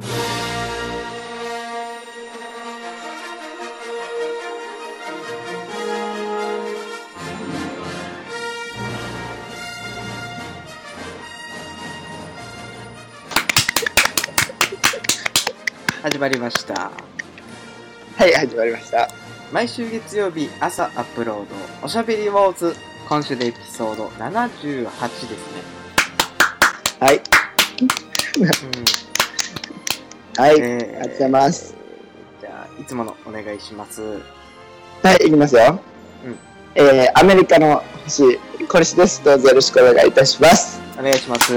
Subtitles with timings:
[0.00, 0.08] 始
[16.18, 16.90] まりました。
[18.16, 19.10] はい、始まりました。
[19.52, 21.46] 毎週月曜日朝アップロード。
[21.82, 22.74] おしゃべりウォーズ。
[23.06, 25.62] 今週でエピソード78ですね。
[26.98, 27.16] はい。
[27.16, 27.18] う
[28.98, 29.01] ん
[30.38, 31.74] はい、えーありがとうございます。
[32.40, 34.00] じゃあいつものお願いします
[35.02, 35.78] はい、いきますよ。
[36.24, 36.36] うん
[36.74, 39.22] えー、アメリカの星、コリシです。
[39.22, 40.80] どうぞよろしくお願いいたします。
[40.98, 41.54] お願いします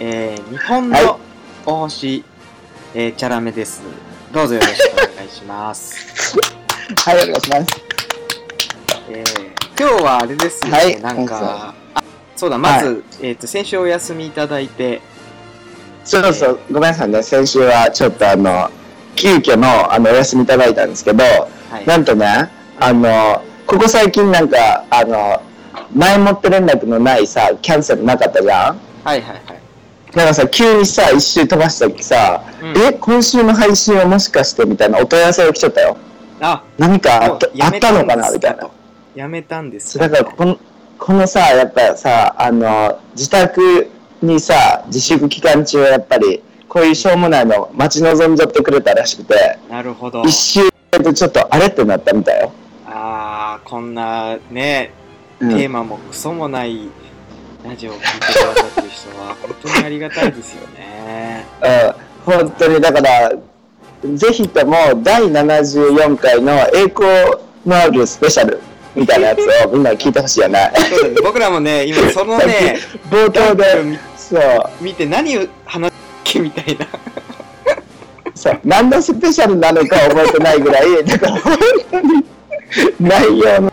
[0.00, 1.20] えー、日本はいの
[1.64, 2.22] お星、
[2.94, 3.82] えー、チャラメです
[4.32, 6.36] どうぞよろしくお願いします
[7.04, 7.66] はい、お願いします。
[9.10, 12.02] えー、今日はあれですよね、はいなんかあ
[12.36, 15.00] そうだまず、えっ、と先週お休みいただいて
[16.08, 17.22] そうそう、ごめんなさいね。
[17.22, 18.70] 先週はちょっとあの、
[19.14, 21.86] 急遽のあのお休みいただいたんですけど、はい。
[21.86, 25.42] なんとね、あの、ここ最近なんか、あの、
[25.94, 28.80] 前もって連絡のないさ、キャンセルなかったじゃん？
[29.04, 29.42] はいはいはい。
[30.12, 32.78] だからさ、急にさ、一周飛ばした時さ、うん。
[32.78, 35.98] え、今週の配信はもしかしてみたいなお問い合わせが来ちゃったよ。
[36.40, 36.62] あ。
[36.78, 38.62] 何かあったあったのかなみたいな。
[38.62, 38.70] と。
[39.14, 39.98] やめたんです。
[39.98, 40.58] だからこの、
[40.98, 43.90] このさ、やっぱさ、あの、自宅
[44.22, 50.22] にさ、自粛期間中はやっぱり、こういうしょうもないの待ち望んじゃってくれたらしくて、なるほど。
[50.22, 50.68] 一周
[51.02, 52.52] でちょっとあれってなったみたいよ。
[52.86, 54.92] あーこんなね
[55.40, 55.48] うん。
[55.50, 56.88] テーマもクソもない
[57.64, 61.46] ラジオを聞いてくださってる人は 本当にありがたいですよね。
[62.26, 63.32] うん、本当にだから、
[64.14, 67.08] ぜひとも第74回の栄光
[67.66, 68.60] のあるスペシャル
[68.94, 70.70] みたいなやつをみんなに聞いてほしいよね。
[70.90, 71.14] そうだね。
[71.22, 72.78] 僕らもね今そのね
[73.10, 74.40] 冒頭で、見そう、
[74.80, 75.92] 見て何を話
[76.24, 76.86] けみたいな。
[78.34, 81.58] そう、何のスペシャルなのか覚えてないぐらい、だから本
[81.90, 82.24] 当に
[83.00, 83.72] 内容の、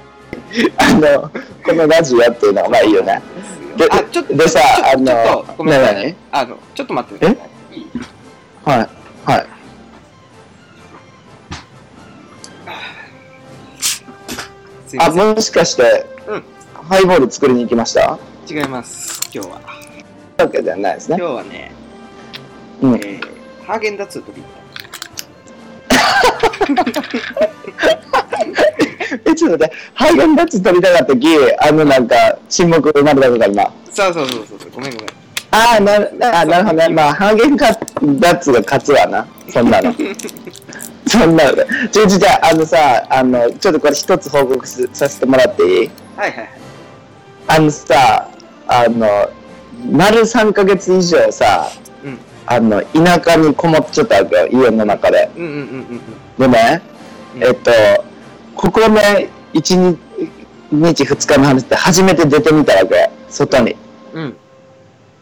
[0.78, 1.32] あの、
[1.64, 3.22] このラジオっていうのはまあいいよね。
[3.76, 4.62] であちょっとでさ
[4.94, 6.16] あのちょっとごめんなさい何？
[6.32, 7.38] あのちょっと待ってね。
[7.74, 7.88] いい
[8.64, 8.78] はい、
[9.26, 9.48] はい。
[14.98, 16.44] あ、もしかして、うん。
[16.88, 18.18] ハイボール作りに行きました？
[18.50, 19.75] 違います今日は
[20.38, 21.16] わけじゃないですね。
[21.20, 21.72] 今日はね、
[22.82, 23.22] うんえー、
[23.66, 24.48] ハーゲンダッツを取りに
[29.26, 31.28] え、ちょっと待って、ハーゲンダッツ取りたかった時、
[31.60, 32.16] あのなんか、
[32.50, 33.72] 沈黙生まれたのか今。
[33.94, 35.08] そうそうそうそうごめんごめん
[35.52, 36.90] ああーなるほどね。
[36.90, 39.26] まあ、ハーゲンダッツが勝つわな。
[39.50, 39.94] そんなの。
[41.08, 41.58] そんなの。
[41.92, 45.90] ちょ、ちょ、じゃあ、あのさ、あの、ちょっとこれ一つ報告すさせてもらっていい？
[46.18, 46.50] はいはいはい
[47.48, 48.28] あのさ、
[48.68, 49.30] あの、
[49.92, 51.70] 丸3ヶ月以上さ、
[52.04, 52.18] うん。
[52.46, 55.30] あの、田舎にこもっちゃったわけよ、家の中で。
[55.36, 56.02] うんうんうんうん
[56.38, 56.82] でね、
[57.36, 57.44] うん。
[57.44, 57.72] えっと、
[58.56, 59.98] ここね、1
[60.72, 63.76] 日、2日の話って初めて出てみたわけ、外に。
[64.14, 64.24] うん。
[64.24, 64.38] うん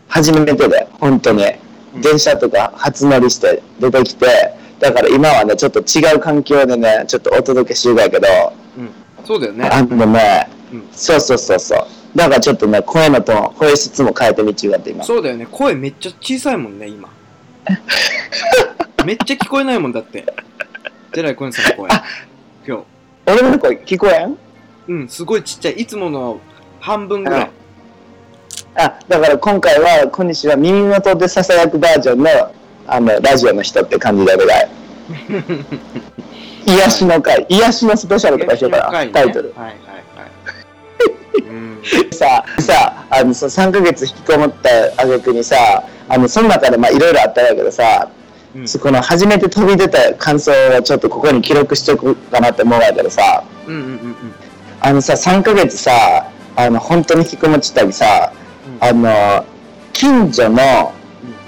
[0.10, 1.44] 初めてで、本当に。
[1.96, 2.02] うん。
[2.02, 8.28] 電車とか初乗りして出てきて、だから今はね、ちょっと違う環境でね、ちょっとお届けしようだけど、
[8.78, 8.90] うん。
[9.26, 9.70] そうだよね。
[9.72, 10.88] あのね、うん。
[10.92, 11.88] そうそうそうそう。
[12.16, 15.04] だからちょっとね、声のトーン、声質も変えてみちゅうがって今。
[15.04, 15.48] そうだよね。
[15.50, 17.10] 声めっちゃ小さいもんね今。
[19.06, 20.26] めっちゃ聞こえないもんだって。
[21.14, 21.90] ジェライコンさんの声。
[22.68, 22.84] 今日。
[23.26, 24.38] 俺の声聞こえん？
[24.88, 25.74] うんすごいちっちゃい。
[25.74, 26.40] いつもの
[26.80, 27.50] 半分ぐらい。
[28.76, 32.30] あ、だから今回は、小西は耳元で囁くバージョンの、
[32.88, 34.70] あの、ラジオの人って感じでぐらい。
[36.66, 39.54] 癒しの会、癒しのスペシャルとかしようかな、タイトル。
[39.56, 39.93] はいはい
[42.12, 44.70] さ、さ、あの、そう3ヶ月引きこもった
[45.02, 48.10] 挙句にさ、あの、その中でまあいろいろあったんやけどさ、
[48.56, 48.68] うん。
[48.68, 54.16] そこの初めて飛び出た感想をちょっとここに記録しておくかなって思うんやけどさ、うんうんうんうん。
[54.80, 55.92] あのさ、3ヶ月さ、
[56.56, 58.32] あの、本当に引きこもっちゃったりさ、
[58.82, 58.88] うん。
[58.88, 59.46] あの、
[59.92, 60.94] 近所の、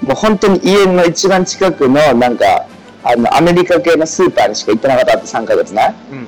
[0.02, 2.66] もう本当に家の一番近くの、なんか、
[3.04, 5.94] あの、アメリカ系のスーパーにしか行ってなかったって3ヶ月ね。
[6.10, 6.26] うん。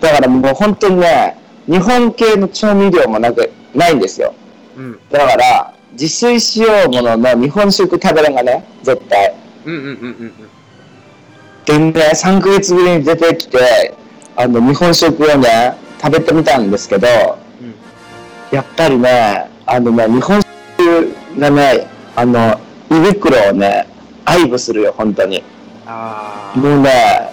[0.00, 4.34] だからもう本当にね、日本系の調味料もなく、ないんですよ。
[4.76, 9.34] うんだから、自炊しようものの日本食食べれんがね、絶対。
[9.64, 9.88] うんうんうんう
[10.24, 10.32] ん
[11.64, 13.94] でね、3ヶ月ぶりに出てきて、
[14.34, 17.06] あの、日本食をね、食べてみたんですけど、
[17.60, 17.74] うん
[18.50, 20.42] やっぱりね、あのね、日本
[20.76, 21.86] 食がね、
[22.16, 22.60] あの、
[22.90, 23.86] 胃袋をね、
[24.24, 25.42] 愛撫するよ、本当に。
[26.54, 27.32] もうね、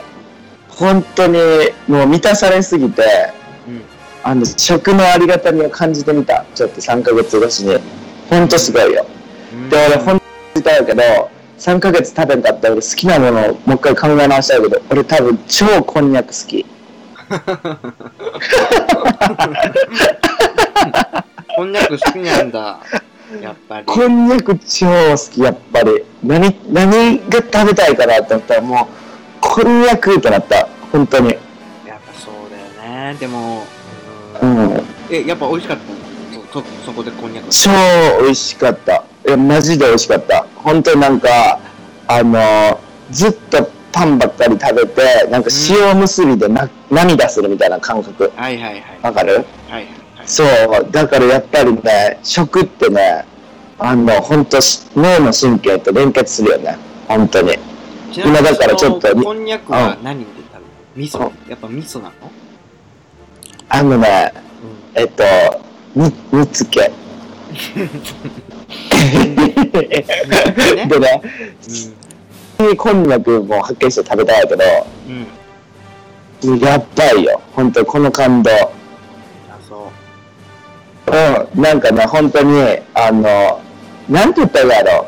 [0.69, 1.39] 本当に
[1.87, 3.01] もう満たされすぎて、
[3.33, 3.38] うん
[4.29, 6.45] あの、食のありがたみを感じてみた。
[6.53, 7.79] ちょっと3ヶ月越しに。
[8.29, 9.03] ほんとすごいよ。
[9.51, 10.21] うんで、俺、ほんとに
[10.53, 11.01] 言ったけど、
[11.57, 16.63] 3ヶ月食べんかったら俺好きなものをもう一回考え直したいけど、俺多分超こんにゃく好き。
[21.55, 22.79] こんにゃく好きなんだ。
[23.41, 23.85] やっぱり。
[23.87, 26.05] こんにゃく超好き、やっぱり。
[26.21, 28.87] 何、何が食べたいかなって思ったらもう、
[29.41, 30.67] こんにゃくってなった。
[30.91, 31.29] 本当に。
[31.29, 31.39] やっ
[32.05, 33.17] ぱそうだよね。
[33.19, 33.63] でも、
[34.41, 34.81] ううんん。
[35.09, 36.37] え、やっぱ美味しかった？
[36.37, 37.49] のそ、そ、そこでこんにゃく。
[37.49, 37.69] 超
[38.23, 39.03] 美味しかった。
[39.27, 40.45] いや、マジで美味しかった。
[40.55, 41.59] 本当になんか、
[42.07, 42.79] あの、
[43.11, 48.31] ずっとパンばっかり食べて、なんか塩結びでな、涙するみたいな感覚。
[48.35, 48.83] はいはいはい。
[49.01, 49.33] わかる？
[49.33, 50.27] はいはいはい。
[50.27, 50.47] そう、
[50.91, 53.25] だからやっぱりね、食ってね、
[53.79, 54.57] あの、本当
[54.95, 56.77] 脳の神経と連結するよね。
[57.07, 57.57] 本当に。
[58.13, 61.27] 今だからちょっとこんにゃくは何で食べる味噌？
[61.27, 62.13] うやっぱ味噌なの？
[63.69, 64.33] あのね、
[64.95, 65.23] うえっと、
[65.95, 66.81] に、煮つけ。
[66.81, 66.89] ね
[70.89, 71.21] でね、
[72.73, 72.75] ん。
[72.75, 74.63] こんにゃくもはっきりして食べたいけど、
[75.07, 75.11] う
[76.47, 76.51] ん。
[76.51, 76.59] うん。
[76.59, 77.39] やっばいよ。
[77.55, 78.49] 本当この感動。
[78.51, 78.71] あ、
[79.67, 79.91] そ
[81.05, 81.11] う。
[81.55, 83.61] うん、なんかね、本当に、あの、
[84.09, 85.05] なんて言ったらいいやろ。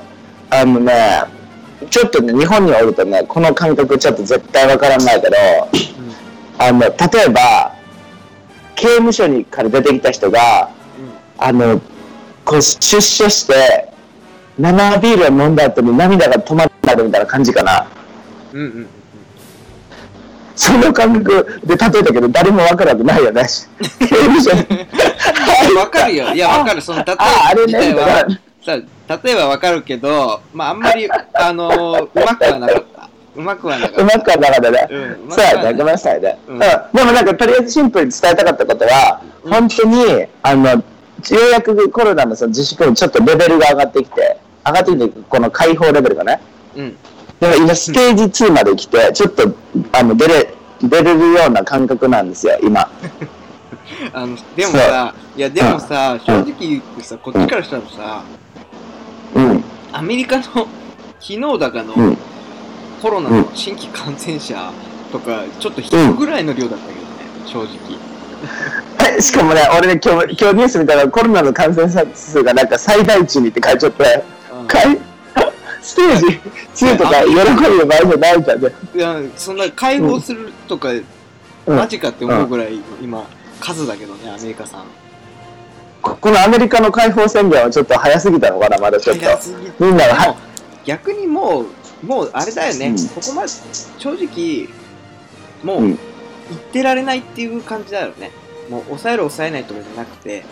[0.51, 1.23] あのね、
[1.89, 5.35] ちょっとね、日本におるとね、この感覚ちょっと絶対わからないけど、
[6.59, 6.91] あの、例
[7.25, 7.73] えば、
[8.81, 11.45] 刑務所にから出てきた人が、うん。
[11.45, 11.79] あの、
[12.43, 13.93] こう出所して、
[14.57, 17.87] 生ビールを飲んだ後に涙が止まらないみたいな感じかな。
[18.51, 18.59] うん。
[18.59, 18.65] うん。
[18.65, 18.87] うん。
[20.55, 23.43] その感覚で例えたけど、誰もわからくないよね。
[23.99, 24.65] 刑務所に。
[25.69, 25.77] うん。
[25.77, 26.33] わかるよ。
[26.33, 26.81] いや、わかる。
[26.81, 27.95] その、例えばあ、あれね、
[28.65, 28.77] さ、
[29.23, 33.00] 例えばわかるけど、まあ、あんまり、あのー、うまくはなかった。
[33.35, 34.87] うまくはなかっうまくはなかったね。
[34.89, 36.39] うんうまくそうやね、はないごめんなさいね。
[36.47, 36.59] ううんん。
[36.59, 40.81] でもなんか、とりあえずシンプルに伝えたかったことは、うん本当に、あの、よ
[41.29, 46.39] うやくコロナのその自粛にちょっとレベルが上がってきて、上がってきて、この解放レベルがね。
[46.75, 46.81] た。
[46.81, 46.97] うん。
[47.39, 49.51] でも今、ステージ2まで来て、ちょっと、
[49.93, 52.81] あの、出れ、出れるような感覚なんですよ、今。
[54.13, 58.21] あの、でもさ、いや、でもさ、正直言ってさ、こっちからしたらさ、
[59.35, 59.63] うん。
[59.91, 60.67] アメリカの昨
[61.19, 62.17] 日だかのうん。
[63.01, 64.71] コロナの新規感染者
[65.11, 67.05] とか、ちょっと引くぐらいの量だったけどね、
[67.45, 69.17] 正直。
[69.17, 74.67] えしかもね、俺ね、今日、今日ニュース見たらコロナの感染者数がなんか最大値にって書いちゃって、うん。
[74.67, 74.97] かい？
[75.81, 76.15] ステー
[76.75, 78.61] ジ2とか喜ぶ場合じゃないじゃん。
[78.61, 78.71] ね。
[78.95, 81.75] いや、そんな解放するとか、うん。
[81.75, 83.25] マジかって思うぐらい、今、
[83.59, 84.81] 数だけどね、アメリカさん。
[86.03, 89.25] ここのアメリカの解放宣言はちょっと早すぎたのかな、まだちょっと。
[89.79, 90.35] みんなが
[90.85, 91.65] 逆にもう、
[92.03, 93.49] もうあれだよね、うんここまで、
[93.97, 94.67] 正直、
[95.63, 95.99] もううん
[96.49, 98.31] 言ってられないっていう感じだよね。
[98.69, 100.43] もう抑える抑えないとかじゃなくて、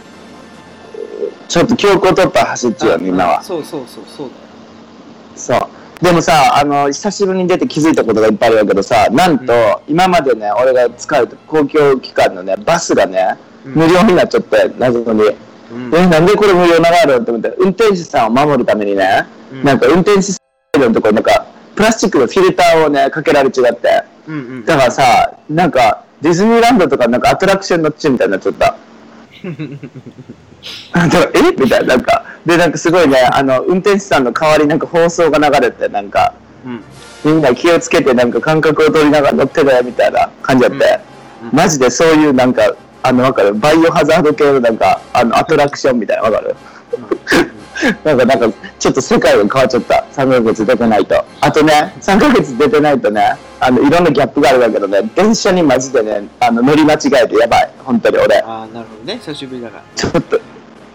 [1.47, 3.43] ちょっと強行突破走っちゃうよ、みんなは。
[3.43, 4.29] そうそうそう、そう
[5.35, 5.67] そう。
[6.01, 13.35] でもさ、あの、久しぶりに出て気づいたことがいっぱいあるけどさ、なんと、今までね、俺が使う公共機関のね、バスがね。
[13.65, 15.23] 無料になっちゃって、謎に。
[15.71, 15.95] うん。
[15.95, 20.38] え、なんでこれ無料ながるって思って、運転手さんを守るためにね、うんなんか運転手
[20.73, 24.03] さんのところなんか、プラスチックのフィルターをね、かけられちゃって。
[24.27, 24.65] うんうん。
[24.65, 28.75] だからさ、なんか、ディズニーランドとかなんかアトラクション乗っちみたいになっちゃった。
[30.91, 31.51] あだからえ？
[31.57, 32.25] みたいな、なんか。
[32.45, 36.33] で、なんかすごいね、あの、運転手さんの代わりになんか放送が流れて、なんか、
[36.65, 36.83] うん。
[37.23, 40.99] みんな気をつけてなんか感覚を取りながら乗ってね、みたいな感じだって。
[41.03, 41.09] うん
[41.53, 43.53] マジでそういうなんか、あの、わかる？
[43.55, 46.53] バイオハザード系のなんか、あの、アトラクションみたいな、わかる？
[48.03, 50.05] なんか、なんか、ちょっと世界が変わっちゃった。
[50.13, 51.23] 3ヶ月出てないと。
[51.41, 57.69] あとね、3ヶ月出てないとね、あの、いろんなギャップがあるんだけどね、電車にマジでね、あの、乗り間違えてやばい。
[57.79, 58.37] 本当に俺。
[58.39, 59.83] ああ、なるほどね、久しぶりだから。
[59.95, 60.39] ちょっと、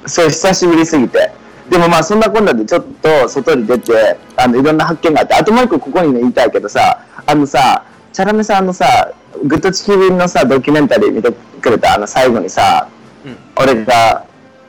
[0.06, 1.30] そう、久しぶりすぎて。
[1.68, 9.10] でもまあ、そんなこんなでちょっと外に出て、あの、いろんな発見があって、あともう一個ここにね、言いたいけどさ、あのさ、チャラメさんのさ、
[9.44, 12.86] グッドチキンのさ、ドキュメンタリー見てくれた、あの、最後にさ、
[13.24, 13.36] うん。
[13.56, 14.24] 俺が、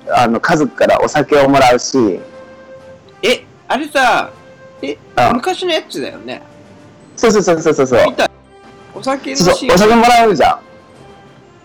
[0.10, 2.22] あの、家族からお酒をもらうシーン。
[3.22, 4.32] え、あれさ、
[4.82, 6.42] えあ、昔のやつだよね。
[7.16, 8.16] そうそうそうそうそう
[8.94, 9.76] お酒のそうシーン。
[9.76, 10.60] お酒もらうじゃん。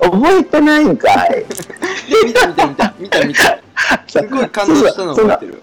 [0.01, 1.45] 覚えてないんかい。
[2.25, 3.61] 見た見た見た、見た見た。
[4.07, 5.63] すごい感動したの 覚えてる。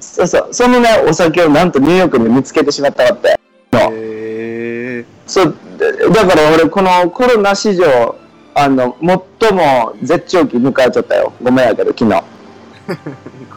[0.00, 3.38] そうそう、そのね、お酒をなんとニューヨークで見つけてしまったわって。
[3.72, 5.04] のへえ。
[5.26, 8.16] そう、でだから俺このコロナ史上、
[8.54, 8.96] あの、
[9.40, 11.32] 最も絶頂期迎えちゃったよ。
[11.42, 12.22] ごめんやけど、昨日。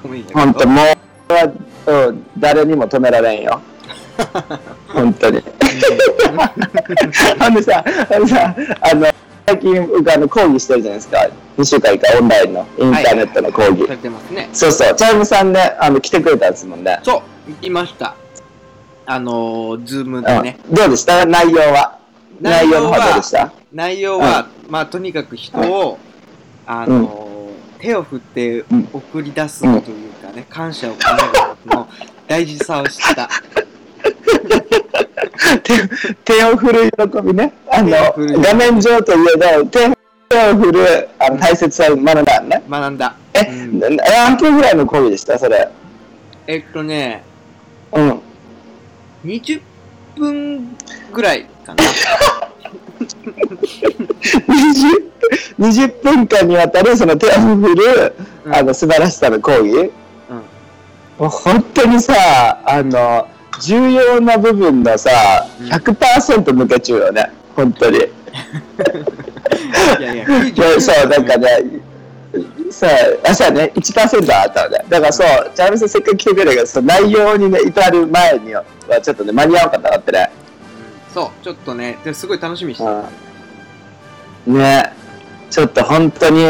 [0.04, 3.62] ごめんやけどほんと、もう、うん誰にも止められんよ。
[4.88, 5.44] 本当に。
[7.40, 9.08] ほんでさ、あのさ、あの、
[9.46, 11.30] 最近僕あの講義してるじゃないですか。
[11.58, 13.86] 2週間以下オンラインのインターネットの講義。
[13.86, 14.50] されてますね。
[14.54, 17.00] そうそう、チャイムさんね、あの、来てくれたんですもんね。
[17.04, 18.16] そう、行きました。
[19.06, 20.60] あのー、ズームでね。
[20.68, 21.26] うん、どうでした？
[21.26, 21.97] 内容は？
[22.42, 25.98] 内容の方どうでした内容は、まあ、とにかく人を、
[26.66, 27.28] あのー
[27.80, 31.88] 手を振って送り出すというかね、感謝を込めることの
[32.28, 33.30] 大事さを知った。
[35.64, 35.88] 手
[36.38, 37.54] 手を振る喜びね。
[37.72, 37.92] あの
[38.42, 39.92] 画面上といえど、手
[40.30, 42.64] 手を振るあの大切さを学んだね。
[42.70, 43.16] 学んだ。
[43.34, 45.70] え、うん何分ぐらいの講義でしたそれ？
[46.48, 47.24] えっとね、
[47.92, 48.20] うん。
[49.26, 49.62] 20
[50.16, 50.76] 分
[51.14, 51.84] ぐらいかな。
[55.60, 59.92] 20, 20分間にわたるその手を振る、うんあの素晴らしさの講義。
[60.30, 60.36] うん。
[61.18, 62.14] もう本当にさ、
[62.66, 63.28] あの、
[63.62, 67.30] 重要な部分のさ、うん100%抜け中よね。
[67.56, 67.98] 本当に。
[67.98, 68.02] い
[70.02, 70.26] やいや、
[70.80, 71.82] そう、なんかね、
[72.72, 72.88] さ
[73.26, 74.86] あ、さね、1%あったのね。
[74.88, 78.64] だからそう、チャームさんせっかく来てくれたけど、その内容にね、至る前には、
[79.02, 80.30] ちょっとね、間に合わなかったなってね。
[81.18, 84.94] そう、ちょっとね、ですごい楽しみにしてね、
[85.50, 86.46] ちょっと本当に、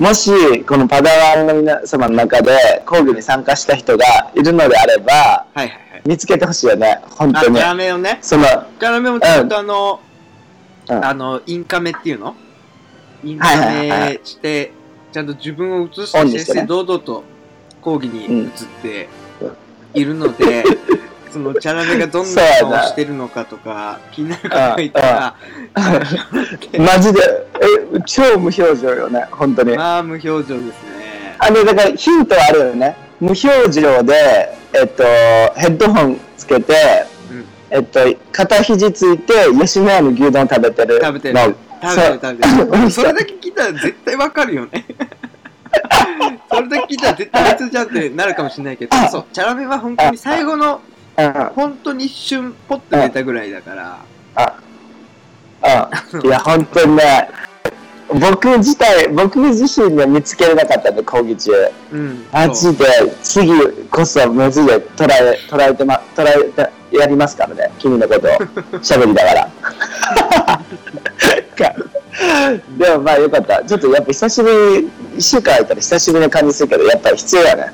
[0.00, 6.02] もし、このパダワンの皆様の中で、講義に参加した人がいるのであれば、はいはいはい。
[6.04, 7.58] 見つけてほしいよね、本あ、当に。
[7.58, 7.66] キャ。
[7.66, 8.44] ラメをね、その、
[8.80, 10.00] キャラメもちゃんとあの、
[10.88, 11.04] うん。
[11.04, 12.34] あの、インカメっていうの？
[13.22, 14.72] インカメして、
[15.12, 16.32] ちゃんと自分を映してね。
[16.32, 17.22] て先生堂々と
[17.80, 18.50] 講義に映っ
[18.82, 19.08] て
[19.94, 20.64] いるので、
[21.30, 25.34] そのチャラメがどんな顔してるのかとか気になる方がいたら、
[26.78, 27.20] マジで、
[27.60, 29.76] え、超無表情よね、本当に。
[29.76, 31.36] まあ無表情ですね。
[31.38, 32.96] あの、だからヒントはあるよね。
[33.20, 35.04] 無表情で、えっと、
[35.56, 36.74] ヘッドホンつけて、
[37.30, 38.00] うんえっと、
[38.32, 41.04] 片肘ついて、吉野家の牛丼食べてるの。
[41.06, 41.38] 食べてる。
[41.38, 42.90] 食べてる食べてる。
[42.90, 44.84] それだけ聞いたら絶対わかるよね。
[46.50, 50.80] それだけ聞いたら絶対あいつじゃんってなるかもしれないけど、そう、チャラメは本当に最後の、
[51.18, 51.32] うん。
[51.54, 53.98] 本当に一瞬ポッと出たぐらいだから、
[54.36, 56.26] あ、うん。
[56.26, 57.28] いや、本当にね、
[58.08, 61.52] 僕自体、僕自身で見つけれなかったんで、講義中。
[61.92, 62.26] うん。
[62.32, 62.86] マジで、
[63.22, 63.52] 次
[63.90, 68.30] こそマジで捉え、捉えてま、捉えて、やりますからね、君のことを。
[68.80, 69.48] 喋りながら。
[72.78, 73.62] でもまあよかった。
[73.62, 77.72] ちょっとやっぱ久しぶり、一週間空いたら久しぶりな感じするけど、やっぱり必要やね。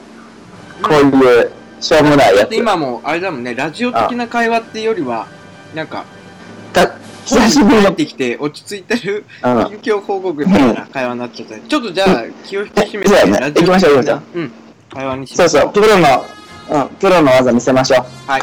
[0.82, 1.50] こういう、
[1.84, 2.54] しょうもないやつ。
[2.54, 5.26] 今もうあれだもんね、ラジオ的な会話っていうよりは、
[5.74, 6.04] なんか、
[6.72, 6.94] た
[7.26, 9.80] 久しぶりの入っ、てきて落ち着いてるうん。
[9.80, 11.62] 近況報告みたいな会話になっちゃったね。
[11.68, 14.52] ちょっとじゃあ気を引き締めて、ねラジオ行きましょう行きましょうん。
[14.90, 15.82] 会話にしそうそう、ましょう。
[15.84, 16.24] プロの、
[16.70, 18.30] うん、プロの技見せましょう。
[18.30, 18.42] はい。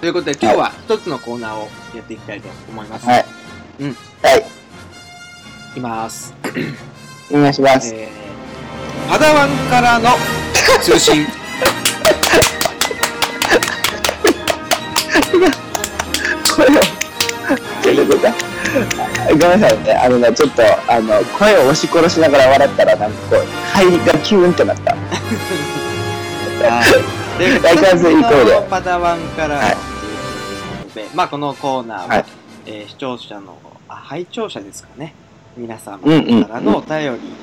[0.00, 3.06] ということで今日は一つのコーナーをやっていきたいと思います。
[3.06, 3.26] はい。
[3.80, 3.96] うん。
[4.22, 4.40] はい。
[4.40, 6.34] いきます。
[7.30, 7.94] お願いします。
[7.94, 10.10] えー、パダワンからの
[10.82, 11.24] 通信。
[16.56, 16.68] 声を、
[17.82, 18.32] ちょっと出た。
[19.30, 19.92] ごめんなさいね。
[19.94, 24.92] あのね、ちょっと、あの、声を押し殺しながら笑ったら、なんかこう、肺がキューンってなった。
[24.94, 25.00] はい。
[27.38, 29.76] で、 相変わらずいい声でのパダワンからのはいという
[30.84, 32.24] ことで、まあこのコーナーは、はい
[32.66, 33.56] えー視聴者の、
[33.88, 35.14] あ、拝聴者ですかね。
[35.56, 36.98] 皆様うんうんからのお便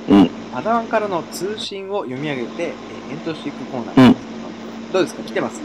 [0.10, 0.30] り、うん。
[0.54, 2.72] パダワンからの通信を読み上げて、えー
[3.10, 4.32] 返答していくコーナーですけ
[4.94, 5.24] ど、どうですか？
[5.24, 5.60] 来てます？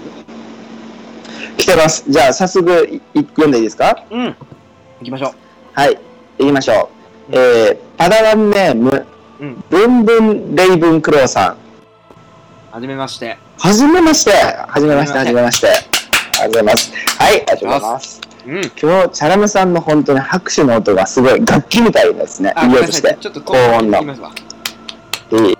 [1.56, 2.04] 来てます。
[2.08, 4.04] じゃあ、早速、いい読んでいいですか？
[4.10, 4.24] うん。
[4.26, 5.32] 行きましょう。
[5.72, 5.98] はい。
[6.38, 6.90] 行きましょ
[7.30, 7.36] う。
[7.36, 9.06] えー、パダワンネーム、
[9.40, 9.64] うん。
[9.68, 11.56] ブンブンレイブンクローさん。
[12.70, 13.38] はじめまして。
[13.58, 14.30] はじめまして。
[14.32, 15.68] はじめまして、はじめまして。
[15.68, 16.92] ありがとうございます。
[17.18, 18.20] はい、ありがとうございます。
[18.46, 18.54] うん。
[18.54, 18.74] 今日、
[19.08, 22.52] チャラメさんの本当に拍手の音がすごい楽器みたいですね。
[22.54, 23.16] あ、いい音して。
[23.20, 24.04] ちょっと高音のい。
[24.04, 25.58] いい。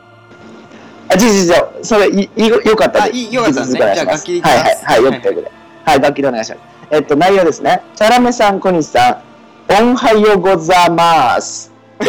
[1.09, 1.53] あ、じじじ
[1.83, 5.53] それ、い、い、よかったあいいよかったですねじゃあ楽器はいはい、はい、よくてよくて。
[5.87, 6.61] はい、楽器でお願いします。
[6.91, 7.81] えっと、内容ですね。
[7.95, 9.23] チャラメさん、小西さ
[9.69, 11.73] ん、おんはよござます。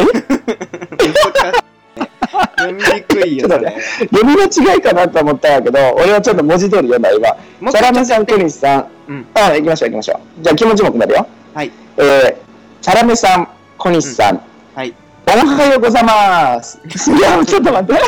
[2.58, 3.78] 読みにくいよねね。
[4.00, 7.72] 読みの違いかなと思ったんやけど、俺はちょっと文字通り読んだ、今。
[7.72, 9.28] チャラメさん、小西さん、うん。
[9.36, 10.44] あ、行きましょう、行きましょう。
[10.44, 11.28] じゃあ、気持ちも込めるよ。
[11.54, 11.72] はい。
[11.98, 12.36] えー、
[12.82, 14.42] チャラメさん、小西さん、
[14.74, 14.94] はい。
[15.28, 16.80] おはようございます。
[17.12, 18.02] いや、ちょっと待って。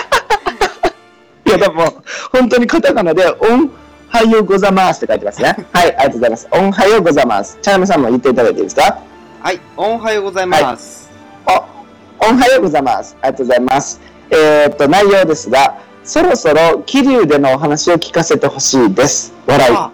[1.46, 1.94] いや、でも、
[2.32, 3.72] 本当にカタカナで、おん
[4.10, 5.56] はようございますって書いてますね。
[5.72, 6.48] はい、ありがとうございます。
[6.52, 7.58] おんはようございます。
[7.62, 8.98] チャラメさんも言っていただいていいですか？
[9.42, 9.60] はい。
[9.78, 11.10] おはようございます。
[11.48, 13.16] お、おんはようございます。
[13.22, 14.02] ありがとうございます。
[14.32, 19.32] えーっと、内容ですが、そろそろ桐生でのお話を聞かせてほしいです。
[19.46, 19.92] 笑いは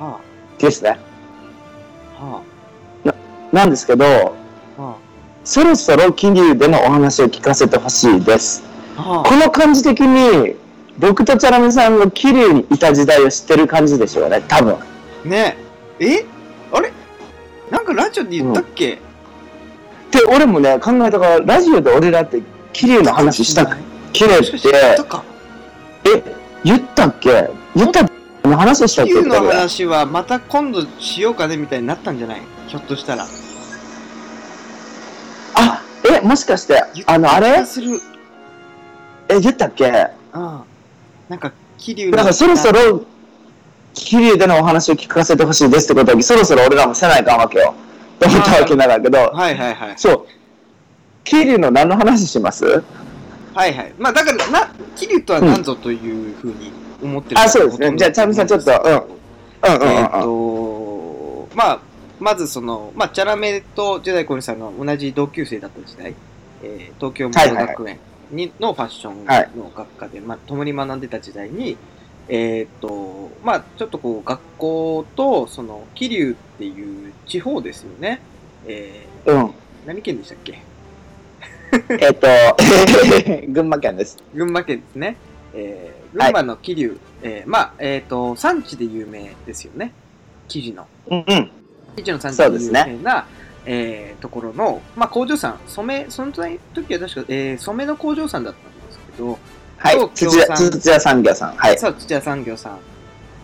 [0.00, 0.04] あ。
[0.04, 0.18] は
[0.58, 0.98] ですね。
[2.20, 2.24] あ。
[3.08, 3.14] は
[3.50, 4.04] なんですけど、
[4.78, 4.82] あ。
[4.82, 4.94] は
[5.44, 8.62] そろそろ桐生でのお話を聞かせてほしいです。
[8.96, 10.54] あこの感じ的に、
[10.98, 14.74] 僕とチャラメさんが桐生にいた時代を知ってる感じでしょうね、多分。
[14.74, 14.78] あ
[15.28, 15.56] ね。
[15.98, 16.14] え？
[16.14, 16.26] え
[16.72, 16.92] あれ？
[17.70, 18.98] なんかラジオで言ったっけ、
[20.10, 22.42] で、俺もね、考えたから、ラジオで俺らって
[22.74, 23.76] 桐生の話したか
[24.12, 24.26] して。
[24.26, 25.24] 生って言った、か。
[26.04, 26.22] え、
[26.64, 27.50] 言ったっけ？
[27.74, 28.08] 言ったっ
[28.42, 29.12] け話したっけ？
[29.12, 32.42] 桐生の話はまた今度しようかねみたいになったんじゃない？
[32.68, 33.24] ひょっとしたら。
[35.54, 37.64] あ、え、もしかしてあの、あれ？
[39.30, 39.90] え、言ったっけ？
[40.34, 40.60] うん
[41.32, 43.06] なんか桐生のだからそろそろ、
[43.94, 47.74] 桐生でのお話を聞かせてほしいですってことは、そろそろ俺らもせないかんわけよ。
[48.16, 49.94] って思ったわけなんだけど、はいはいはい。
[49.96, 50.26] そう。
[51.24, 52.66] 桐生の何の話します？
[53.54, 53.94] はいはい。
[53.98, 55.94] まあだからな桐生とは何ぞとい
[56.32, 56.70] うふうに
[57.02, 57.96] 思ってるあそうですね。
[57.96, 58.92] じゃあちゃんみさんちょっとうん。
[58.92, 60.10] うんうんえっ、うん。
[60.10, 61.80] とまあ
[62.20, 66.14] まずそのまあチャラメとジェダイコニさんが同じ同級生だった時代、
[66.62, 67.98] えー東京モデル学園
[68.32, 71.76] にのファッションはいの学科で、まあ共に学んでた時代に
[72.28, 78.20] えっ、とまあちょっとこう学校とその桐生っていう地方ですよね
[78.66, 79.36] えうん。
[79.46, 79.52] ー、
[79.86, 80.62] 何県でしたっけ？
[82.00, 82.26] えっと、
[83.48, 84.22] 群馬県です。
[84.34, 85.16] 群馬県ですね。
[85.54, 89.92] えー、群馬の桐生、えー、まあ、えっ、と、産地で有名ですよね。
[90.48, 90.86] 生地の。
[91.08, 91.50] うんうん。
[91.96, 93.26] 生地の産地で有名な、
[93.64, 96.48] えー、ところの、まあ、工場さん、染め、その時
[96.94, 99.38] は確か、えー、染めの工場さんだったんですけど、
[99.78, 100.10] はい。
[100.14, 101.56] 土屋、土屋産業さん。
[101.56, 101.78] はい。
[101.78, 102.78] そう、土屋産業さん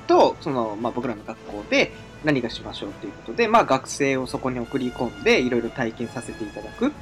[0.07, 1.93] と、その、まあ、僕らの学校で
[2.25, 6.93] 何がしましょうということで、まあ、学生をそこに送り込んで、いろいろ体験させていただく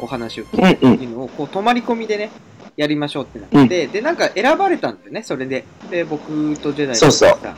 [0.00, 2.30] お話を聞くっていうのを、こう、泊まり込みでね、
[2.76, 5.64] やりましょうってなって、で、なんか選ばれたんだよね、それで。
[5.90, 7.48] で、僕とジェダイそうそうと、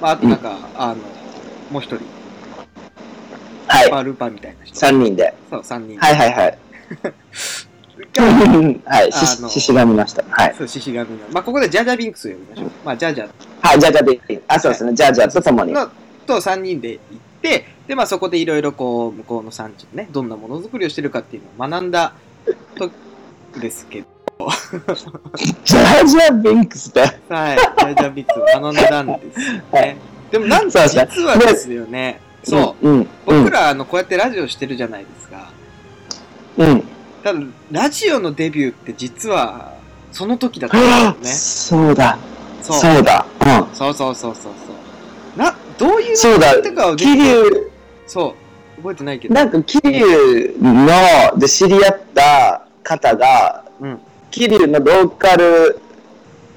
[0.00, 0.96] まあ、あとなんか、あの、
[1.70, 2.04] もう一人、
[3.68, 3.90] はい。
[3.90, 4.76] パールーパーみたいな人。
[4.76, 5.34] 三人で。
[5.50, 5.98] そう、三人。
[5.98, 6.58] はいはいはい。
[8.12, 9.10] がはい。
[9.38, 10.24] あのしししがみました。
[10.30, 10.54] はい。
[10.56, 11.06] そう、獅子神の。
[11.32, 12.70] まあ、ここでジャジャビンクスを呼びましょう。
[12.84, 13.28] まあ、ジャジャ
[13.60, 14.94] はい、じゃあじゃあで、あ、そうですね。
[14.94, 15.72] じゃあじゃあとともに。
[15.72, 15.88] の
[16.26, 17.00] と3人で行っ
[17.42, 22.12] て、で、まあそこでいろいろこう、向こうの産地でね、どんなものづくりをしてるかっていうのを学んだ
[22.76, 22.90] と
[23.58, 24.06] ですけど、
[25.64, 27.00] じゃあじゃあビンクスって。
[27.00, 29.96] はい、ジャジャビッツを学んだんですよ はね。
[30.30, 32.98] でもなんと実はですよね、そう、うん。
[32.98, 33.08] うん。
[33.26, 35.50] 僕らあの、こうやってラジオしてるじゃないですか。
[36.58, 36.82] うん。
[37.24, 37.40] ただ、
[37.72, 39.74] ラジオのデビューって実は、
[40.12, 41.86] その時だったんですよね。
[41.88, 42.18] そうだ。
[42.62, 42.80] そう。
[42.80, 43.26] そうだ。
[43.40, 43.74] うん。
[43.74, 44.50] そうそうそうそうそ
[45.36, 45.38] う。
[45.38, 46.96] な、どういうそうだとかを。
[46.96, 47.70] 桐生、
[48.06, 48.34] そ
[48.78, 48.80] う。
[48.80, 49.34] 覚えてないけど。
[49.34, 53.98] なんか桐生の、で知り合った方が、うん。
[54.30, 55.80] 桐生のローカル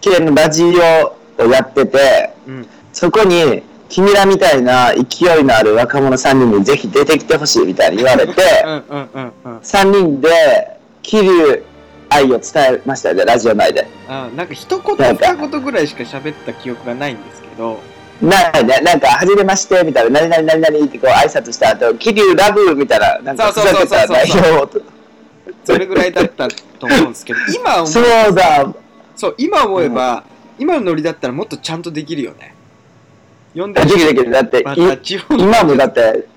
[0.01, 2.67] 系のラジオをやってて、うん。
[2.93, 8.33] そこに、君らみたいな勢いのある若者3人にぜひ出てきてほしいみたいに言われて、
[8.65, 9.57] うんうんうんうん。
[9.59, 11.63] 3人で、桐生
[12.09, 13.87] 愛を伝えましたよね、ラジオ内で。
[14.07, 17.79] あなんか一言二言ぐらいしか喋った記憶がないんですけど、
[18.21, 24.83] ないね、なんか、はじめまして、みたいな、何々何々ってこう挨拶した後、桐生ラブみたいな、なんか、そうそうそうそう。
[25.63, 28.67] それぐらいだったと思うんですけど、 今思うそうだ、
[29.15, 30.23] そう、今思えば、
[30.57, 32.53] 今のノリだったらもっとちゃんとできるよね。
[33.55, 34.31] 呼んでできるできる。
[34.31, 36.27] だって、まいた地方の今もだって、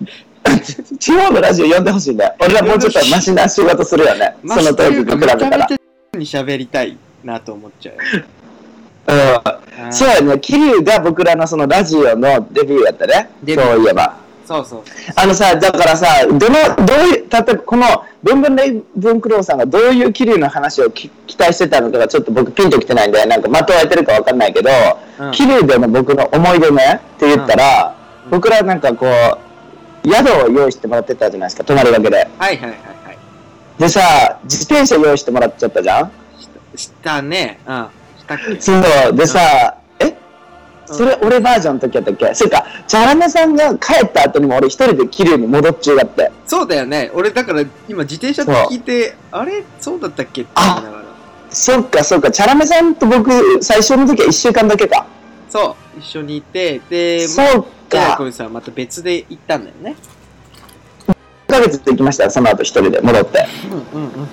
[0.99, 2.33] 地方のラジオ呼んでほしいね。
[2.41, 4.35] 俺らもうちょっとマシな仕事するよね。
[4.47, 5.37] その当時と比べたら。
[5.37, 7.95] めちゃめちゃに喋りたいなと思っちゃう。
[9.85, 9.93] うん。
[9.93, 10.39] そうやね。
[10.41, 13.31] 桐生が僕らのそのラジオのデビューやったね。
[13.43, 14.17] デビューそういえば。
[14.47, 14.83] そうそう。
[15.17, 17.85] あのさ、だからさ、どの、どういう、例えばこの、
[18.23, 24.71] 文文レイ文クローさんがどういう桐生の話をき期待してたのかがちょっと僕ピンときてないんで、なんかまとえてるかわかんないけど、
[25.19, 32.17] うん桐生での僕の思い出ねって言ったら、うん僕らなんかこう、宿を用意してもらってたじゃないですか、泊まりがけで。
[32.17, 33.19] はいはいはいはい。
[33.79, 36.11] でさ、自転車用意してもらっちゃったじゃん？
[36.77, 37.59] したね。
[37.67, 37.87] うん。
[38.19, 38.73] したっけそ
[39.11, 39.17] う。
[39.17, 39.82] でさ、え
[40.87, 42.35] それ俺バージョンの時やったっけ？
[42.35, 46.31] それか、チャラメさんが帰った後にも俺一人で桐生に戻っちゅうだって。
[46.47, 47.11] そうだよね。
[47.15, 49.65] 俺だから今自転車って聞いて、あれ？
[49.81, 50.43] そうだったっけ？
[50.43, 51.05] って思いながら。
[51.51, 55.07] そっかそっか、チャラメさんと僕、最初の時は一週間だけか。
[55.51, 58.19] そう、一緒にいて、で、そうか。
[58.21, 59.97] ミさんはまた別で行ったんだよね。
[61.09, 61.15] 1
[61.47, 63.47] ヶ月で行きましたよ、その後一人で戻って。
[63.93, 64.29] うんうんうん。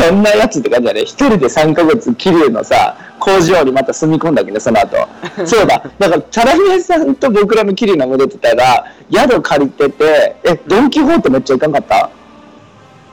[0.00, 1.02] そんなやつって感じだね。
[1.02, 4.96] 一人で3ヶ月、桐生のさ、工場にまた住み込んだけど、その後。
[5.46, 5.82] そうだ。
[5.98, 12.10] だから、チャラメさんと僕らの桐生の戻ってたら、宿借りてて、え、ドンキホーテめっちゃ行かんかった？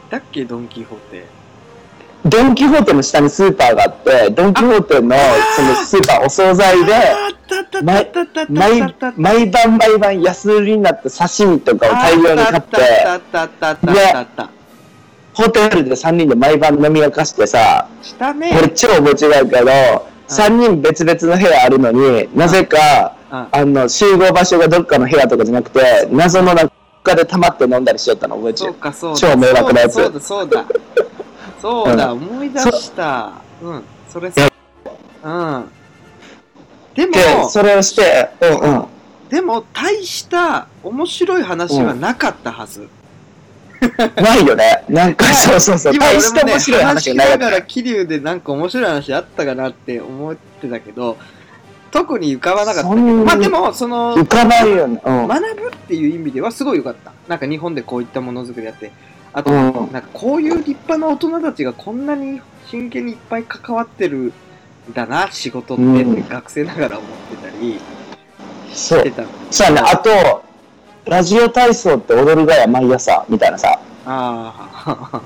[0.10, 1.26] だっけ、ドン・キホーテ？
[2.26, 5.16] ドン・キホーテの下にスーパーがあって、ドン・キホーテの
[5.56, 6.94] そのスーパーお惣菜で、
[8.48, 13.20] 毎晩毎晩安売りになった刺身とかを大量に買って、あ
[15.38, 18.58] ホテルで3人で毎晩飲み明かしてさ、したね。
[18.60, 19.68] これ超面白いけど、
[20.30, 23.48] 3人別々の部屋あるのに、なぜか、うん。
[23.52, 28.72] あの、集合場所がどっかの部屋とかじゃなくて、謎の中で溜まって飲んだりしよったの覚えてる？
[28.72, 29.20] そうかそうだ。
[29.20, 29.94] 超迷惑なやつ。
[29.94, 30.66] そうだそうだ。
[31.62, 32.12] そうだ。
[32.12, 32.24] うん。
[32.24, 33.34] 思い出した。
[33.62, 33.84] うん。
[34.10, 34.50] それさ。
[35.24, 35.70] うん。
[36.96, 37.20] でもで、
[37.50, 38.86] それをして、うんうん。
[39.30, 42.88] でも大した面白い話はなかったはず、
[44.22, 44.84] ないよね。
[44.90, 45.96] なんか、そうそうそう。
[45.96, 51.18] 今大して俺もね面白い話がないながら桐生でなんか面白い話あったかなって思ってたけど
[51.92, 55.02] 特に浮かばなかったまあでもその浮かないよね。
[55.04, 55.28] うん。
[55.28, 58.92] 学ぶっていう意味ではすごい良かったなんか日本でこういったものづくりやって
[59.34, 64.34] あと、うんなんかこういう立派な大人たちがこんなに真剣にいっぱい関わってるん
[64.94, 67.80] だな仕事ってってうん学学生ながら思ってたり
[68.74, 69.12] そうして。
[69.12, 69.90] たのそうやね。
[69.92, 70.44] あと、
[71.10, 73.80] ラジオ体操って踊るがや毎朝、みたいなさ。
[74.06, 75.22] あ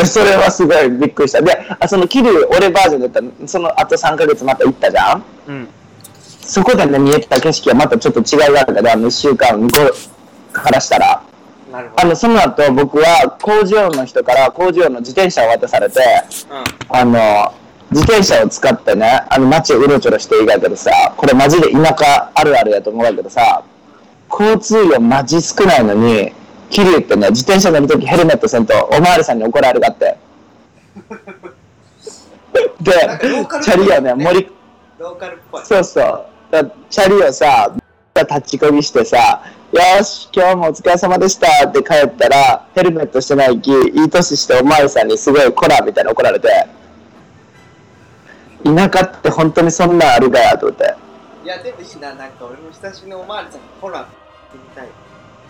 [0.04, 1.42] それはすごいびっくりした。
[1.42, 5.06] で、あその、キル、俺バージョンだったら、その後3ヶ月また行ったじゃん？
[5.12, 5.68] あうん
[6.42, 11.20] そこでね、見えてた景色はまたちょっと違いがあるから、あの、1週間向こうからしたら。
[11.70, 16.00] なるほあの、その後僕は工場の人から工場の自転車を渡されて、
[16.88, 17.52] あの、
[17.92, 23.62] 自転車を使ってね、あの街をうろちょろしていたけどさ、これマジで田舎あるあるやと思うんだけどさ、
[24.30, 26.32] 交通量マジ少ないのに、
[26.70, 30.16] 桐生ってね、自転車乗るときヘルメットせんと、おまわりさんに怒られるかって。
[32.80, 32.92] で、
[33.62, 34.50] チャリをね、盛り、
[34.98, 36.26] ローカルっぽいそうそう。
[36.50, 37.72] だチャリをさ、
[38.14, 46.48] 立ちこぎしてさ、よーし、今日もお疲れ様でしたって帰ったら、ヘルメットしてないき、いい年しておまわりさんにすごいコラみたいな怒られて、
[48.64, 50.94] 田舎って本当にそんなんあるかやと思って。
[51.42, 54.10] いやでもいいななんか俺も久しぶりにおまわりさんにコラって
[54.54, 54.88] みたい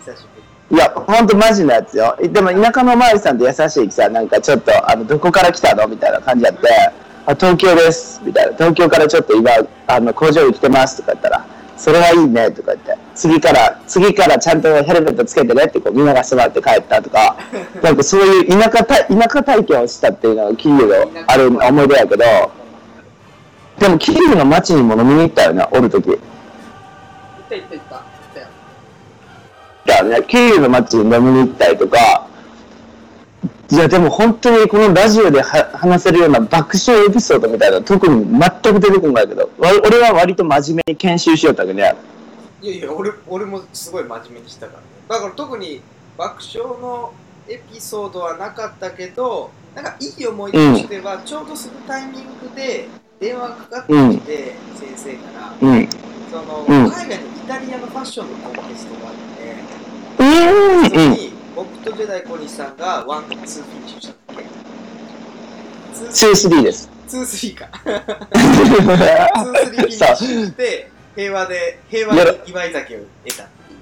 [0.05, 2.15] 久しぶりいや、ほんとマジのやつよ。
[2.21, 6.61] でも田舎のおまわりさんって優しいきさ、なんかちょっと、あの、どこから来たのみたいな感じやって、
[7.25, 8.21] あ、東京です。
[8.23, 8.53] みたいな。
[8.53, 9.51] 東京からちょっと今、
[9.87, 17.35] あの、工場に来てますとか言ったら、それはいいねとか言って、次から、次からちゃんとヘルメットつけてねってこう見流してもらって帰ったとか、
[17.83, 22.23] なんかそういう田舎た、田舎体験をしたっていうのがキーのある思い出やけど、
[23.81, 26.05] でもキーの街にも飲みに行ったよね、おるとき。
[26.05, 26.19] 行っ
[27.49, 27.95] た行った行った。
[27.95, 28.47] 行ったよ
[29.87, 32.27] だよね、キーの街に飲みに行ったりとか、
[33.71, 41.95] いやでも本当にこのラジオでは話せるような爆笑エピソードみたいな特に全く出てこないけど、わ俺は割と真面目に研修しよったけどね。
[42.61, 44.73] いやいや俺俺もすごい真面目にしたか
[45.09, 45.81] らだから特に
[46.19, 47.13] 爆笑の
[47.49, 52.87] エピソードはなかったけどなんかいい思い出としては、ちょうどそのタイミングで
[53.21, 55.21] 電話かかってきて、先生か
[55.61, 55.87] らうん。
[56.31, 64.43] その、うん海外のイタリアのファッションのコンテストがあってうんそこに僕とジェダイ小西さんがワンツーフィニッシュしたっけ？
[66.11, 66.89] ツースリーです。
[67.07, 73.79] ツースリーか ツースリーフィニッシュして平和で平和に祝い酒を得たっていう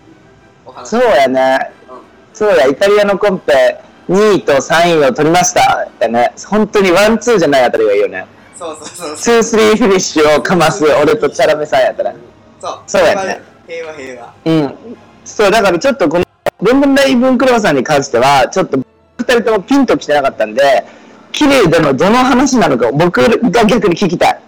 [0.65, 1.71] お話そうやね。
[1.89, 1.99] うん
[2.33, 5.87] そうや、イタリアのコンペ2位と3位を取りました。
[5.99, 6.31] やね。
[6.47, 8.25] 本当にワンツーじゃないあたりがいいよね。
[8.59, 12.13] そうそうそうツースリーフィニッシュをかます俺とチャラメさんやったら。
[12.59, 14.75] そうそうやね平和平和うん。
[15.23, 16.25] そう、だからちょっとこの、
[16.59, 20.83] 文文大文クロワさんに関しては、ちょっと二人ともピンと来てなかったんで、
[21.31, 24.41] 綺麗でのどの話なのか僕が逆に聞きたい。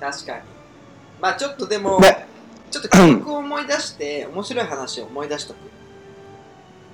[0.00, 0.38] 確かに
[1.20, 2.24] まあちょっとでもで
[2.70, 5.56] ちょっと記憶を思い出して面白い話を思い出しとく？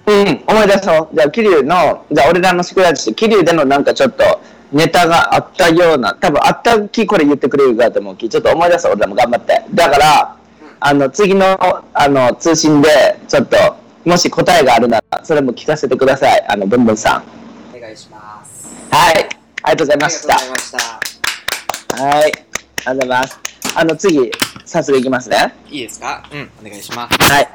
[0.06, 1.14] うん、思い出そう。
[1.14, 4.24] じゃあ、桐生の、じゃあ俺らの宿題として、桐生でのなんかちょっと、
[4.72, 9.62] ネタがあったような、多分あったきこれ言ってくれるかと思うき、ちょっと思い出そう、俺らも頑張って。
[9.74, 10.36] だから、
[10.80, 11.56] あの、次の、
[11.94, 13.56] あの、通信で、ちょっと、
[14.04, 16.44] もし答えがあるなら、それも聞かせてください。
[16.48, 17.76] あの、ブンブンさん。
[17.76, 19.28] お願いしますはい。
[19.62, 20.50] ありがとうございありがとうましたござい。
[20.50, 20.70] まし
[21.96, 22.22] たはい。
[22.22, 23.40] ありがとうございます。
[23.76, 24.30] あの、次、
[24.64, 25.54] 早速いきますね。
[25.70, 26.22] いいですか？
[26.32, 27.48] うんお願いしますはい。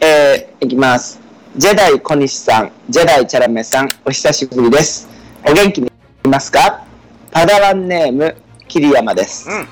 [0.00, 1.20] えー、いきます。
[1.56, 5.08] ジェダイ小西さん、ジェダイチャラメさん、お久しぶりです。
[5.48, 5.90] お元気に
[6.26, 6.84] いますか？
[7.30, 8.36] パダワンネーム、
[8.66, 9.48] 桐山です。
[9.48, 9.68] うん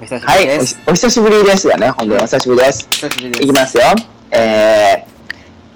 [0.00, 1.90] 久しぶはい、りです、おお久しぶりですよね。
[1.90, 2.88] 本当にお久しぶりです。
[2.90, 3.82] お久しぶりですいきますよ。
[4.30, 5.08] えー、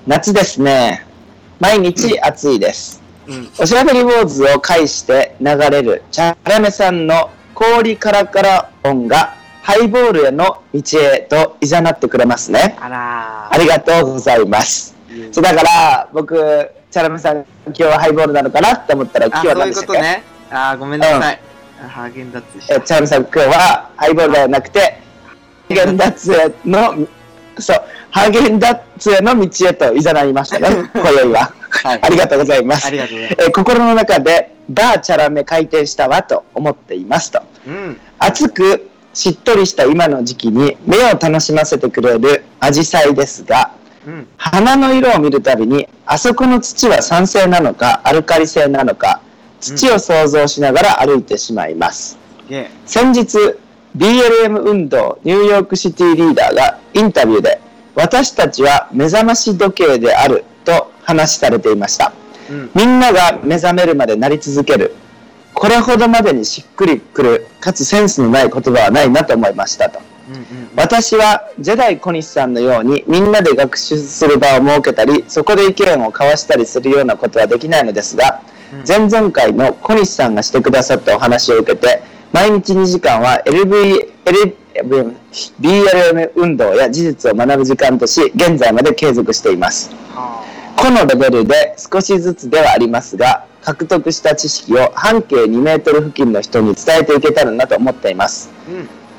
[0.06, 1.06] 夏ですね。
[1.60, 3.00] 毎日暑いです。
[3.26, 12.76] うんおしゃべりウォーズを介して流れるチャラメさんの氷カラカラ音がハイボールへの道へと誘ってくれますね。
[12.80, 14.96] あらありがとうございます。
[15.10, 19.86] ーそうだから、僕、チャラメさん、今日はハイボールなのかなって思ったら、今あ、日はそうい何でしたっけ？
[19.86, 20.22] うことね。
[20.50, 21.40] あー、ごめんなさい。
[21.84, 22.74] あハーゲンダッツでした。
[22.76, 27.06] えチャラメさん、今日はハイボールではなくて、ハーゲンダッツへの、
[27.58, 31.52] そう、ハーゲンダッツへの道へと誘いましたね、今宵は。
[31.70, 32.86] はいありがとうございます。
[32.86, 33.42] ありがとうございます。
[33.42, 37.42] えー心の中で、バーチャラメ開店したわと思っていますと。
[37.66, 38.00] うん。
[38.18, 43.87] 暑くしっとりした今の時期に目を楽しませてくれるアジサイですが、うん。
[44.36, 49.20] 花の色を見るたびに、あそこの土は酸性なのか、アルカリ性なのか、
[49.60, 52.18] 土を想像しながら歩いてしまいます。
[52.48, 52.68] ゲー。
[52.86, 53.56] 先日、
[53.96, 57.60] BLM 運動ニューヨークシティリーダーがインタビューで、
[57.94, 62.12] 私たちは目覚まし時計であると話されていました。
[62.50, 62.70] うん。
[62.74, 64.94] みんなが目覚めるまでなり続ける。
[65.52, 70.00] これほどまでにしっくりくる、かつセンスのない言葉はないなと思いましたと。
[70.76, 84.56] 私はジェダイ小西さんのようにみんなで学習する場を設けたり、そこで意見を交わしたりするようなことはできないのですが、うん前々回の小西さんがしてくださったお話を受けて、毎日2時間は LV、L
[85.60, 89.90] BLM 運動や事実を学ぶ時間とし、現在まで継続しています。
[90.14, 90.44] は
[90.76, 98.50] このレベルで少しずつではありますが、獲得した知識を半径2メートル付近の人に伝えていけたらなと思っています。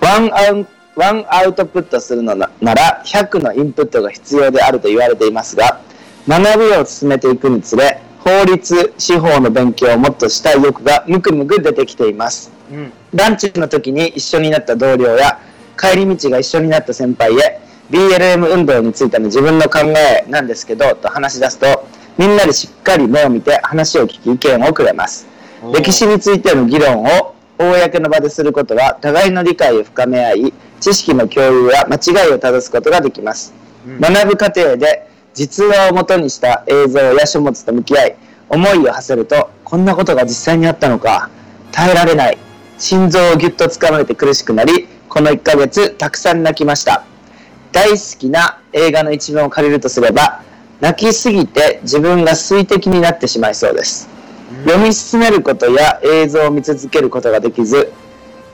[0.02, 0.68] ワンアウ
[1.00, 5.80] ワンアウトプットするのななら100のインプットが必要であると言われていますが、
[6.28, 12.52] 学びを進めていくにつれ、法律、司法の勉強をもっとしたい欲がムクムク出てきています。
[12.70, 12.92] うん。
[13.14, 15.40] ランチの時に一緒になった同僚や
[15.80, 25.26] 帰り道が一緒になった先輩へ BLM 運動についての自分の考えなんですけどと話し出すとみんなでしっかり目を見て話を聞き意見をくれます
[25.74, 33.54] 歴史についての議論を公の場ですることは互いの理解を深め合い知識の共有や間違いを正すことができます。
[33.86, 34.00] うん。
[34.00, 38.16] 学ぶ過程で実話をもとにした映像や書物と向き合い
[38.50, 41.30] 思いを馳せるとこんなことが実際にあったのか
[41.72, 42.38] 耐えられない
[42.78, 47.04] 心臓をぎゅっとつかまれて苦しくなりこの1ヶ月たくさん泣きました。
[47.72, 50.42] 大好きな映画の一文を借りるとすれば
[50.82, 54.10] 泣きすぎて自分が水滴になってしまいそうです。
[54.66, 57.92] 読み進めることや映像を見続けることができず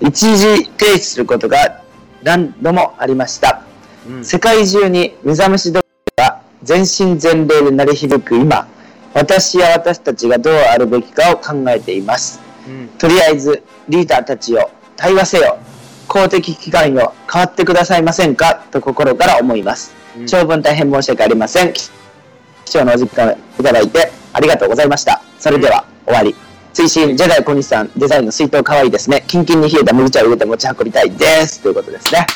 [0.02, 1.82] 一時停止することが
[2.26, 3.62] 何度もありました。
[4.10, 4.26] うん。
[4.26, 5.86] 世界中に目覚まし時
[6.18, 8.68] 計が全身全霊で鳴り響く今
[9.14, 12.42] 私や私たちがどうあるべきかを考えています。
[12.68, 12.88] うん。
[12.98, 15.60] とりあえずリーダーたちよ対話せよ。
[16.08, 18.66] 公的機関よ変わってくださいませんか？
[18.72, 20.26] と心から思います、うん。
[20.26, 21.74] 長文大変申し訳ありません。
[21.74, 21.92] 貴
[22.72, 25.22] 重なお時間をいただいてありがとうございました。
[25.38, 26.36] それでは終わり
[26.76, 32.28] 追伸ジェダイ小西さんデザインの水筒可愛いですねキンキンに冷えた麦茶を入れて持ち運びたいですということですね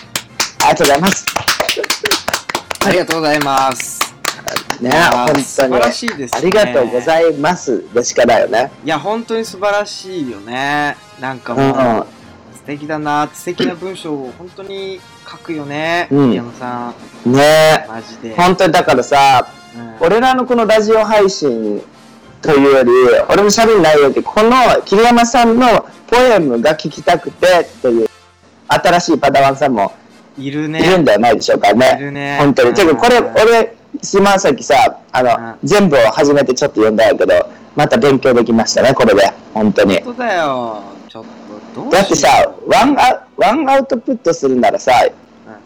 [0.63, 1.25] ありがとうございます
[2.85, 3.99] ありがとうございます。
[4.81, 10.95] ね本当に素晴らしいですねありがとうございますでしかないよねいや、本当に素晴らしいよね。
[11.19, 12.07] なんかうんもう、
[12.55, 16.07] 素敵だな素敵な文章を本当に書くよね。
[16.11, 16.93] うん宮野さ
[17.25, 17.31] ん。
[17.33, 18.33] ねマジで。
[18.35, 21.83] 本当にだからさうん俺らのこのラジオ配信
[22.41, 22.91] というより
[23.29, 28.07] 俺も喋る内容ってこの桐山さんのポエムが聞きたくてっていう
[28.67, 29.91] 新しいパダワンさんも
[30.37, 30.97] いるいるね。
[30.97, 32.37] んではないでしょうかいねるね。
[32.39, 32.73] 本当に。
[32.73, 34.75] てかこれうん俺島崎さ
[35.11, 37.33] あの全部を初めてちょっと読んだんやけど
[37.75, 39.21] また勉強できましたねこれで。
[39.53, 40.01] 本当に。
[40.01, 40.81] 本当だよ。
[41.09, 41.23] ちょっ
[41.73, 42.27] と、どうだってさ
[42.67, 44.91] ワンアワンアウトプットするならさ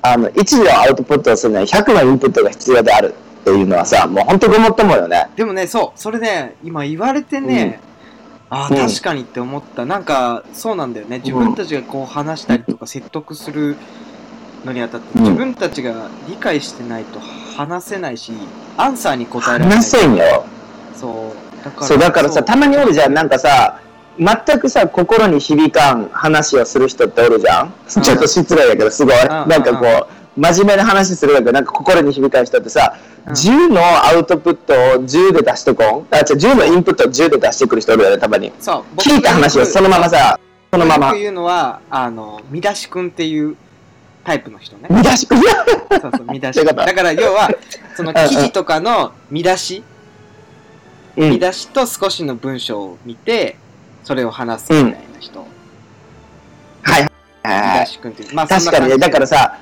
[0.02, 5.28] あの1のアウトプットをするのに100のインプットが必要であるっていうのはさもう本当ごもっともよね。
[5.36, 7.82] でもね、そう、それね、今言われてね、
[8.50, 8.88] ああ、うん。
[8.88, 9.86] 確かにって思った。
[9.86, 11.20] なんか、そうなんだよね。
[11.20, 13.76] 自分たちがこう話したりとか説得する
[14.64, 15.24] のにあたって、うん。
[15.24, 17.20] 自分たちが理解してないと
[17.58, 18.32] 話せないし、
[18.78, 19.76] アンサーに答えられない。
[19.78, 20.46] 話せんよ。
[20.96, 21.66] そう。
[21.66, 23.14] だから、そうだからさたまにおるじゃん。
[23.14, 23.80] なんかさ
[24.20, 28.04] 全くさ心に響かん話をする人っておるじゃん、うん。
[28.04, 29.28] ちょっと失礼やけどすごい、ん。
[29.28, 33.34] なんかこう真面目な話するだけどなんか心に響かん人ってさ、うん。
[33.34, 36.08] 10のアウトプットを10で出してこん。
[36.12, 38.52] あ違う10のインプットを10で出してくる人おるよねたまに。
[38.60, 40.40] そう、聞いた話をそのままさ
[40.74, 41.10] そのまま。
[41.10, 43.56] 僕言うのは、あの、見出し君っていう
[44.24, 44.88] タイプの人ね。
[44.90, 46.76] 見出しくそうそう、見出し君。
[46.76, 47.52] だから要は、
[47.96, 49.84] その記事とかの見出し、
[51.16, 51.30] うん。
[51.30, 53.56] 見出しと少しの文章を見て、
[54.04, 55.46] それを話すみたいな人。
[56.82, 57.04] はい。
[57.04, 57.80] 見はい。
[57.82, 58.34] 出し君っていう。
[58.34, 58.98] まあ確かにね。
[58.98, 59.56] だから、さ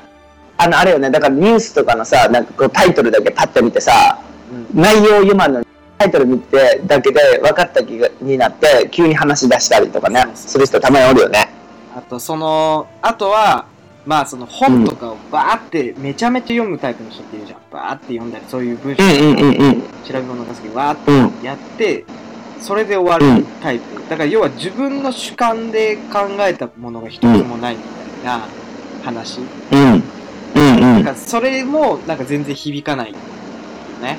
[0.63, 4.19] あのあれよねだからニュースとかのさなんかこうタイトルだけパッと見てさ
[4.50, 5.65] そん内容読まんのに
[5.97, 11.62] タイトル見てだけで分かった気がになって急に話し出したりとかねそうそうする人たまにおるよねうん
[11.93, 13.65] あと、その、あとは、
[14.06, 17.60] まあその本とかをバーってめちゃめちゃ読むタイプの人っているじゃん。
[17.71, 19.82] バーって読んだり、そういう文章うんうんうんうん。
[20.04, 21.32] 調べ物が好きでわーっうん。
[21.32, 22.06] てやって、
[22.62, 24.02] それで終わるタイプ。
[24.10, 27.82] だから要は自分の主観で考えたものが一つもないみ
[28.24, 28.47] たいな
[29.04, 29.41] 話。
[29.71, 30.04] うん。
[30.91, 31.06] うんうん。
[31.06, 33.17] なんかそれもなんか全然響かないよ
[34.01, 34.17] ね。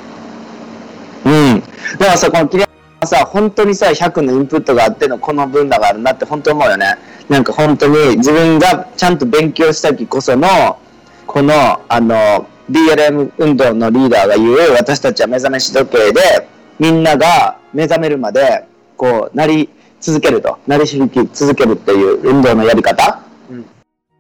[1.24, 1.60] うん。
[1.98, 6.96] だからさ、この桐山さ、本当にさ、100のインプットがあってのこの分野があるなって本当思うよね。
[7.28, 10.78] なんか本当に自分がちゃんと勉強したきこその、
[11.26, 19.68] この、あの、BLM 運動のリーダーが言う、私たちは目覚めし時計で、みんなが目覚めるまで、こう、なり
[20.00, 23.66] 続けると、なり響き続けるっていう運動のやり方うん。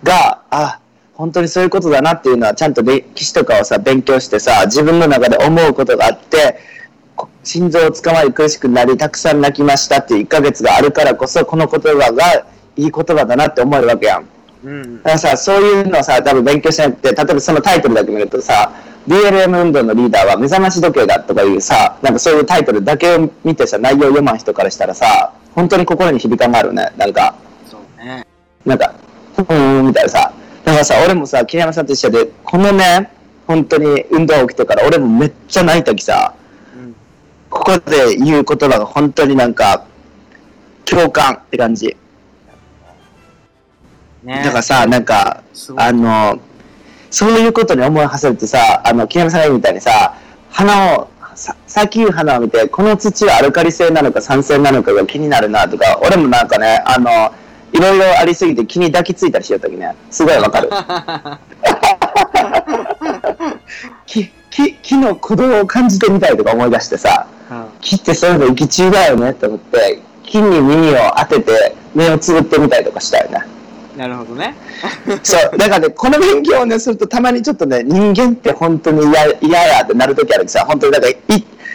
[0.02, 0.80] が、あ、
[1.14, 6.58] 本当にそういうことだなっていうのはちゃんと歴史とかをさ、勉強してさ、自分の中で思うことがあって、
[7.14, 12.46] こ心臓をつかまり苦しくなり、たくさん泣きましたっていう1ヶ月があるからこそ、この言葉が
[12.76, 14.28] いい言葉だなって思えるわけやん。
[14.64, 18.72] うんだからさ、そういうのをさ、多分勉強しなくて、例えばそのタイトルだけ見るとさ、
[19.06, 26.92] BLM 運動のリーダーは目覚まし時計だとかいうさ、なんかそういうタイトルだけを見てさ、内容を読まん人からしたらさ、本当に心に響かんがあるね。
[26.96, 27.34] なんか、
[27.68, 28.26] そうね。
[28.64, 28.94] なんか、
[29.34, 30.32] ふーん、みたいなさ。
[30.64, 33.10] だからさ、俺もさ、桐山さんと一緒で、このね、
[33.46, 36.34] 本当に運動起きてから俺もめっちゃ泣いたきさ、
[36.76, 36.94] うん。
[37.50, 39.84] ここで言う言葉が本当になんか、
[40.84, 41.96] 共感って感じ。
[44.22, 45.42] ねだからさ、なんか、
[45.76, 46.38] あの、
[47.10, 50.16] そういうことに思い馳せるってさ、あの、木山さんが言うみたいにさ、
[50.50, 57.34] 花を、ささっき言う花を見て、この土はアルカリ性なのか酸性なのかが気になるなとか、俺もなんかね、あの、
[57.72, 60.70] いろいろありすぎて気に抱きついたりしようときね、すごいわかる。
[64.06, 73.40] 木、木、木の鼓動を感じてみたいとか思い出してさ、うん木ってそういうの生き中だよねって思って、木に耳を当てて目をつぶってみたりとかしたよね。
[73.96, 74.54] なるほどね。
[75.22, 81.16] そう、だからね、この勉強をね、するとたまにちょっとね、人間って本当に嫌嫌やってなるときあるけどさ、本当になんか、い、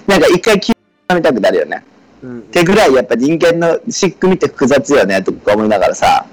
[0.07, 1.83] なんか一回気をみたくなるよね。
[2.23, 2.41] うんっ。
[2.43, 6.25] てぐらいやっぱ人間の仕組みって複雑よね、とか思いながらさ。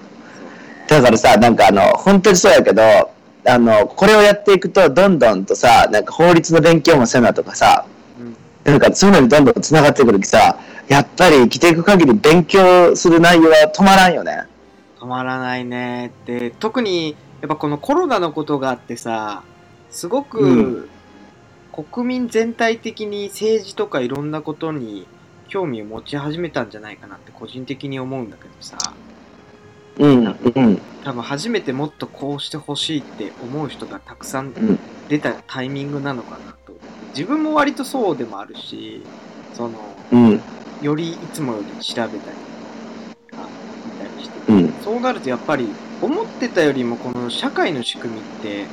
[0.88, 2.82] だからさ、なんかあの、本当にそうやけど、
[3.46, 7.86] あの、これをやっていくと、どんどんとさ、なんか法律の勉強もせなとかさ、
[8.18, 8.36] うん。
[8.64, 14.44] なんかそういうのにどんどん繋がってくるきさ、やっぱり生きていく限り勉強する内容は止まらんよね。
[15.04, 19.42] 止まらないねで特にやっぱこのコロナのことがあってさ
[19.90, 20.88] すごく、うん
[21.90, 25.08] 国民全体的に政治とかいろんなことに
[25.54, 28.76] 興味を持ち始めたんじゃないかなって個人的に思うんだけどさ。
[30.00, 34.78] うん、うん、多分初めてもっとこうしてほしいって思う人がたくさんうん。
[35.08, 36.72] 出たタイミングなのかなと。
[37.10, 39.02] 自分も割とそうでもあるし
[39.52, 39.78] その
[40.10, 40.40] うん、
[40.82, 42.18] よりいつもより調べたり
[43.34, 43.46] あ
[43.86, 45.68] 見たりしてうん、そうなるとやっぱり
[46.02, 48.64] 思ってたよりもこの社会の仕組みって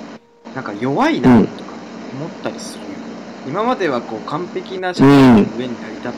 [0.56, 1.74] なんか弱いなとか
[2.14, 2.90] 思ったりするよ、
[3.48, 6.12] 今まではこう完璧な社会の上に成り立っ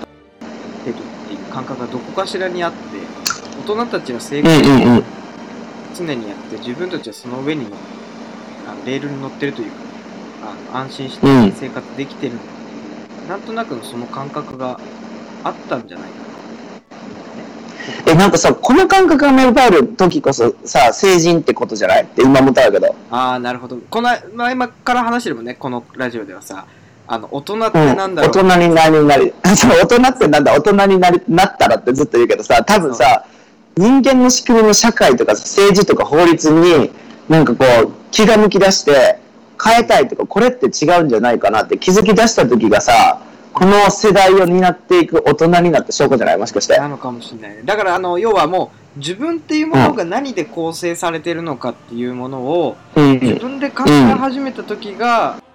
[0.83, 2.77] てるっていう感覚がどこかしらにあって
[3.65, 5.03] 大人たちは成うん、功うん、うん。
[5.95, 7.75] 常にやって自分たちはその上にの
[8.67, 9.77] あのレールに乗ってるというか
[10.71, 14.79] あの安心してうん生活できてるう、なんとなくのその感覚が
[15.43, 16.23] あったんじゃないかな
[18.05, 22.03] え、なんかさ、この感覚が芽生える時こそさ、成人ってことじゃない？
[22.03, 22.95] って今思ったけど。
[23.11, 23.77] ああ、なるほど。
[23.89, 26.65] この、まあ、今から話してるもんね、このラジオではさ、
[27.07, 27.71] あの、大人っうん。
[27.71, 28.31] てなんだろう？
[28.31, 33.25] 大人になりになり、 そう、大人ってなんだ、大人になり、なったらってずっと言うけどさ、多分さ、
[33.75, 36.91] 人間の仕組みの社会とか政治とか法律に、
[37.29, 39.19] なんかこう、気が抜き出して、
[39.63, 43.19] 変えたいとか、これって違うんじゃないかなって気づき出した時がさ、
[43.53, 46.37] この世代を担っていく大人になった証拠じゃない？
[46.37, 46.75] もしかして。
[46.77, 47.61] なのかもしれないね。
[47.63, 53.19] だから、あの、要はもう、自分っていうものが何で構成されてるのかっていうものを、うん。
[53.19, 55.52] 自分で考え始めた時が、考うん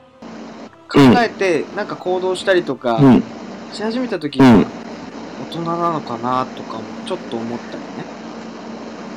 [0.96, 3.22] えて、なんか行動したりとか、うん。
[3.72, 4.62] し始めた時が、うん。
[4.62, 4.66] 大
[5.51, 8.18] 人なのかなとかも、ちょっと思ったりね。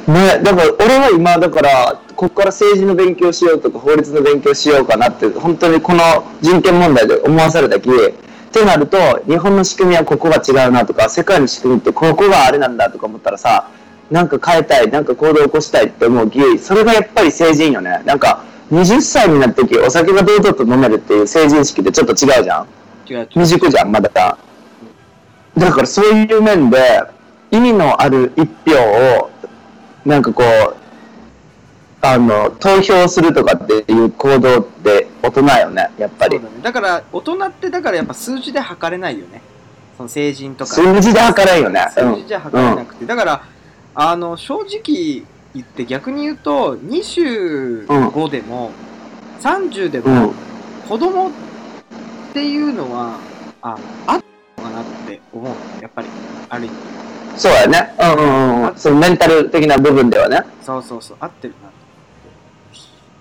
[0.07, 6.01] ね、だから俺は今だからここから政治の勉強しようとか法律の勉強しようかなって本当にこの
[6.41, 7.93] 人権問題で思わされたきっ
[8.51, 13.69] てなると日本の仕組みはここが違うなとか世界の仕組みってここがあれなんだとか思ったらさ
[14.09, 22.67] なんか変えたいなんか行動を起こしたいって思うきそれがやっぱり成人よねなんか20歳になってきお酒が堂々と飲めるっていう成人式ってちょっと違うじゃん
[23.09, 23.27] 違う違う。
[23.31, 24.09] 未熟じゃん、まだ。
[24.09, 27.03] だからそういう面で、
[27.51, 28.77] 意味のある一票
[29.19, 29.29] を、
[30.05, 30.75] なんかこう、
[32.01, 36.39] あの、投票するとかっていう行動って大人よね、やっぱり。
[36.39, 36.49] だね。
[36.63, 39.41] だから、大人って、だからやっぱ数字で測れないよね。
[39.97, 40.73] その成人とか。
[40.73, 41.87] 数字で測れんよね。
[41.91, 43.43] 数字じゃ測れなくて、だから
[43.93, 48.71] あの正直言って逆に言うと、25でも、
[49.41, 50.33] 30でうもん。
[50.87, 51.31] 子供っ
[52.33, 53.17] ていうのは、
[53.61, 53.77] あの、
[54.07, 54.23] あっ
[54.55, 55.55] たのかなって思うの。
[55.81, 56.07] やっぱり、
[56.49, 56.75] ある意味。
[57.37, 57.93] そうやね。
[57.99, 58.75] うんうんうん。
[58.75, 60.43] そのメンタル的な部分ではね。
[60.63, 61.73] そうそうそう、合ってるなと。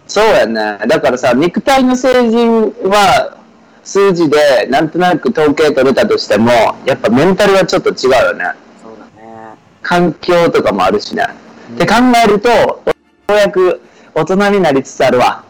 [0.07, 0.87] そうやね。
[0.87, 3.39] だからさ、肉体の成人は
[3.85, 6.51] 数字でなんとなく統計取れたとしても、
[6.85, 8.45] やっぱメンタルはちょっと違うよね。
[8.83, 9.55] そうだね。
[9.83, 11.27] 環境とかもあるしね。
[11.75, 11.95] って考
[12.25, 12.81] えると、よ
[13.29, 13.81] うやく
[14.15, 15.45] 大人になりつつあるわ。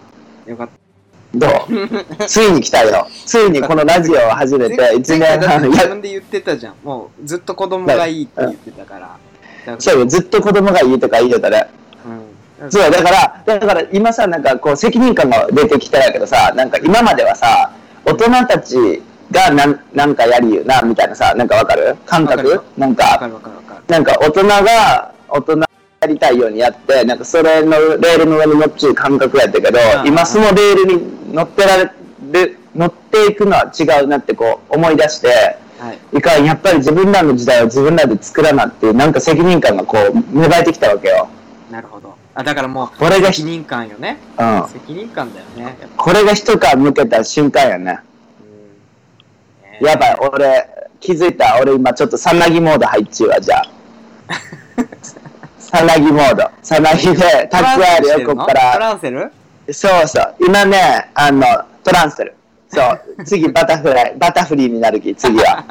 [0.47, 0.73] よかった。
[1.33, 1.51] どう？
[2.27, 3.07] ついに来たよ。
[3.25, 5.63] ついにこのラジオを始めて1前年半。
[5.71, 6.75] 自分で言ってたじゃん。
[6.83, 9.01] もうずっと子供がいいって言ってたから。
[9.01, 9.17] だか
[9.67, 11.69] らそうよ、ずっと子供がいいとか言うてたね。
[12.61, 12.71] うん。
[12.71, 17.71] そう、だから、だから今さ、なんかこう責任感が出てきたんやけどさ、なんか今まではさ、
[18.05, 21.97] 大人たちがなんなんかやりゆうな、みたいなさ、なんかわかる？
[22.07, 22.61] 感覚？
[22.77, 23.83] なんか、わかるわかるわかる。
[23.87, 25.67] なんか大人が大人や
[26.07, 31.91] りたいようにやって、なんかそれのレールの上に乗っちゅう感覚やったけどう、ん今そのレールに乗ってられ
[32.33, 35.29] る、乗っていくのは違うなってこう思い出して、
[35.79, 36.19] はい。
[36.19, 41.29] いかん、やっぱり自分らの時代を自分らで作らなっていう、なんか責任感がこう芽生えてきたわけよ。
[41.71, 42.15] なるほど。
[42.35, 44.19] あ、だからもう、これが責任感よね。
[44.39, 44.69] うん。
[44.69, 45.77] 責任感だよね。
[45.99, 48.01] これが一皮向けた瞬間やね。
[49.81, 50.67] うんやばい、俺、
[51.01, 51.59] 気づいた。
[51.61, 53.63] 俺今ちょっとさなぎモード入っちゅうわ、じゃあ。
[55.71, 56.51] さなぎモード。
[56.63, 58.77] さなぎで、タックあるよ、こっかトら。
[58.77, 59.31] ランセル？
[59.73, 60.35] そうそう。
[60.41, 61.47] 今ね、あの、
[61.85, 62.35] トランセル。
[62.69, 63.01] そう。
[63.25, 65.65] 次、バタフライ、バタフリーになるき、次は。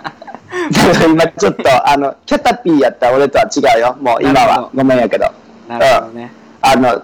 [1.06, 3.98] 今ちょっと、あの、キャタピーやった俺とは違うよ。
[4.00, 4.70] もう今は。
[4.74, 5.30] ごめんやけど。
[5.68, 6.32] なるほどね。
[6.62, 7.04] あの、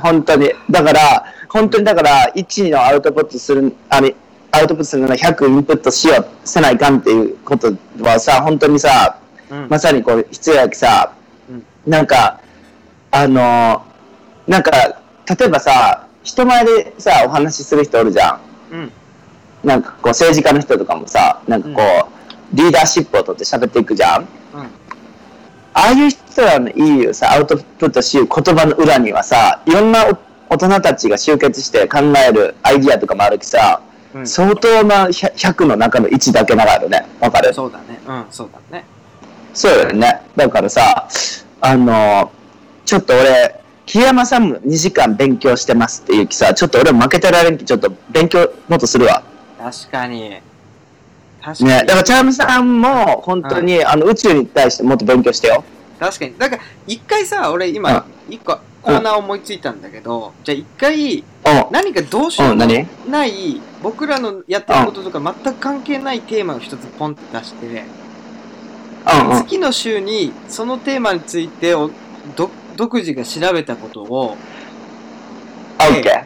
[0.00, 0.52] 本当に。
[0.70, 4.14] だから、本当にだから、1のアウトプットする、あれ、
[4.52, 9.16] アウトプットするのは100インプットしよう、せないかんっていうことはさ、本当にさ、
[9.50, 9.66] うん。
[9.68, 11.17] まさにこう、必要やきさ、うん
[11.88, 12.40] なんか、
[13.10, 13.82] あの
[14.46, 18.40] なんか、例えばさ、人前でさ、お話しする人おるじゃん。
[18.72, 18.92] うん。
[19.64, 22.08] なんかこう、政治家の人とかもさ、なんかこ
[22.52, 24.20] う、リーダーシップを取って喋っていくじゃん。
[24.20, 24.26] うん。
[24.60, 24.66] あ
[25.72, 30.18] あいう人らの言うさ、アウトプットし言葉の裏にはさ、いろんなお
[30.54, 33.80] 大人たちが集結して考えるアイディアとかもあるきさ、
[34.14, 34.26] うん。
[34.26, 37.06] 相当な 100, 100の中の1だけながらね。
[37.20, 37.54] わかる？
[37.54, 38.00] そうだね。
[38.06, 38.84] うん、そうだね。
[39.54, 40.22] そうよね。
[40.36, 41.08] だからさ、
[41.60, 42.30] あの、
[42.84, 49.22] ちょっと俺、木山さんも2時間勉強してますっていうきさ、ちょっと俺も負けてられんき、ちょっと勉強もっとするわ。
[49.58, 50.40] 確かに。
[51.42, 51.70] 確かに。
[51.70, 51.80] ね。
[51.80, 55.64] だからチャームさんも本当に、あの宇宙に対してもっと勉強してよ。
[55.98, 56.38] 確かに。
[56.38, 61.24] だから、一回さ、俺今、一個コーナー思いついたんだけど、じゃあ一回、う
[61.70, 62.50] 何かどうしよん。
[62.50, 67.84] う、うんも何ない、僕らのやってることとか全く関係ないテーマを一つポンって出して、うんうん。
[69.46, 71.90] 次の週にそのテーマについてお
[72.36, 74.36] ど独自が調べたことを。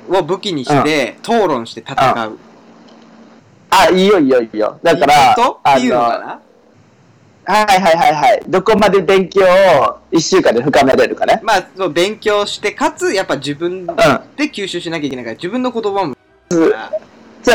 [0.08, 2.38] を武器にして、討論して戦う。
[3.68, 4.78] あ、いいよいいよいいよ。
[4.82, 5.54] だから、いの
[6.00, 6.40] かの、な？
[7.44, 8.42] はいはいはいはい。
[8.48, 11.40] どこまで勉強を1週間で深めれるかね。
[11.42, 13.96] まあ、そう勉強して、かつ、やっぱ自分でうん。
[14.50, 16.16] 吸収しなきゃいけないから、自分の言葉も。
[16.50, 16.70] そう、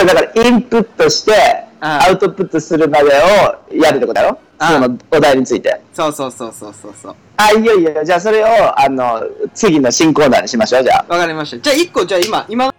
[0.05, 1.33] だからインプットして、
[1.79, 4.39] あアウトプットするまでをやるってことだろ？
[4.59, 5.79] あそのお題について。
[5.93, 7.15] そうそうそうそうそうそう。
[7.37, 8.03] あ、いいよいいよ。
[8.03, 8.47] じゃあそれを、
[8.79, 11.13] あの、次の新コーナーにしましょう、じゃあ。
[11.13, 11.59] わかりました。
[11.59, 12.73] じゃあ一個、じゃあ今、今、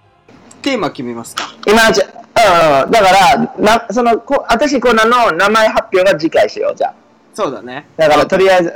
[0.61, 1.45] テーマ決めますか？
[1.67, 2.91] 今のうち、うんうん。
[2.91, 6.95] だから、な、その、こ新しいコーナーの名前発表は次回しよう、じゃあ。
[7.33, 7.87] そうだね。
[7.97, 8.75] だから、とりあえず、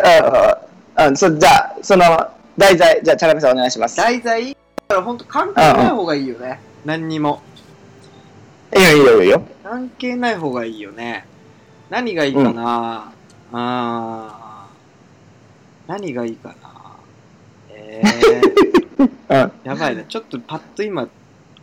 [0.99, 1.09] うんうん。
[1.09, 2.05] うん、そ、じゃあ、その、
[2.57, 3.97] 題材、じゃあ、チャラメさんお願いします。
[3.97, 4.51] 題材、
[4.89, 6.61] だから本当関係ない方がいいよね。
[6.85, 7.43] 何にも。
[8.77, 9.43] いいよいいよいいよ。
[9.65, 11.27] 関係ない方がいいよね。
[11.93, 13.13] 何がいいかな、
[13.53, 16.55] あー何がいいかな
[17.69, 19.53] えー、 うん。
[19.63, 20.03] やばいな。
[20.05, 21.07] ちょっとパッと今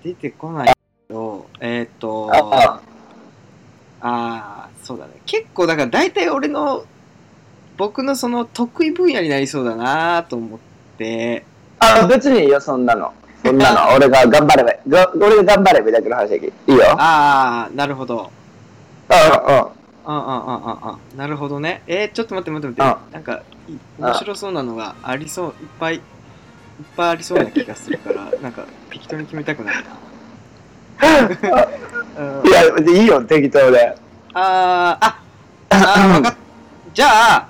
[0.03, 0.73] 出てこないけ
[1.11, 2.79] ど、えっ、ー、と、あ
[4.01, 5.13] あー、そうだね。
[5.25, 6.83] 結構だから大体俺の、
[7.75, 10.59] 僕のその得意分野になりそうだなと思っ
[10.99, 11.43] て、
[11.79, 13.11] あ、別にいいよ、そんなの。
[13.43, 13.95] そんなの。
[13.95, 16.53] 俺が頑張れば、が俺が頑張ればだけの話だけど。
[16.67, 16.95] いいよ。
[16.99, 18.29] あー、なるほど。
[19.09, 19.78] うんうん。
[20.11, 20.23] あああ
[20.91, 21.83] ああなるほどね。
[21.85, 23.13] えー、ちょっと待って待って待って。
[23.13, 26.01] なんか、い面白そうなのがありそう、いっぱい、いっ
[26.97, 29.91] ぱいありそうな気がするから、なんか、適当に決めたくなるな。
[32.41, 32.63] う んいや、
[33.01, 33.95] いいよ、適当で。
[34.33, 35.19] あー、あ、
[35.69, 36.35] あー、
[36.91, 37.47] じゃあ、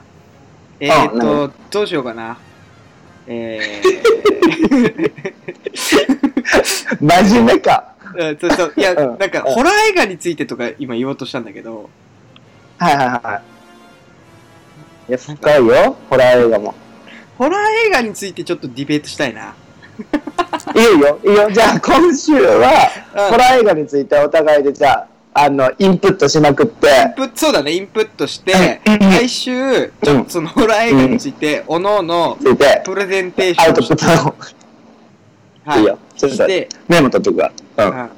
[0.81, 2.35] えー、っあと、どうしようかな。
[3.27, 3.81] え
[6.99, 7.93] 真面目か。
[8.15, 11.89] ー、うんそうそう、いや、うんなんか、うんホラー映画についてとか今言おうとしたんだけど、
[12.79, 13.41] はいはいは
[15.07, 15.09] い。
[15.09, 15.11] い。
[15.11, 16.73] や、深いよ、ホラー映画も。
[17.37, 19.53] ホラー映画についてちょっとディベートしたいな。
[20.75, 21.51] いいよ、いいよ。
[21.51, 23.31] じゃあ今週は、うん。
[23.31, 25.07] ホラー映画についてお互いでじゃあ、
[25.45, 32.37] あの、インプットしまくって、インプットそうだね、インプットして、うん来週、ちょっとそのホラー映画について、おのおの
[32.85, 34.29] プレゼンテーシアウョンをして、トプット。
[34.29, 34.35] を、
[35.65, 35.81] はい。
[35.81, 35.99] いよ。
[36.15, 37.51] ちょっとして、メモ取っとくわ。
[37.77, 37.85] うん。
[37.85, 38.09] うん。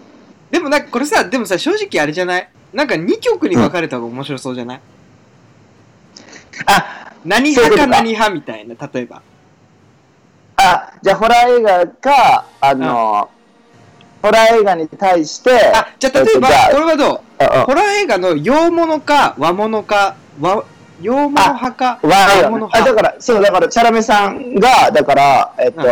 [0.52, 2.50] でもなんかこれさ、でもさ、正直あれじゃない？
[2.74, 4.82] なんか2曲に分かれた方が面白そうじゃない、
[6.66, 9.22] あ、何派か何派みたいな、例えば。
[10.58, 13.30] あ、じゃあホラー映画か、あの、
[14.22, 17.22] ホラー映画に対して、あ、じゃあ例えば、これはどう？
[17.44, 20.64] あホラー映画の洋物か和物か、和
[21.02, 22.70] 洋物派か和あ物。
[22.72, 25.86] あだから、そう、だから、チャラメさんが、だから、えっと、う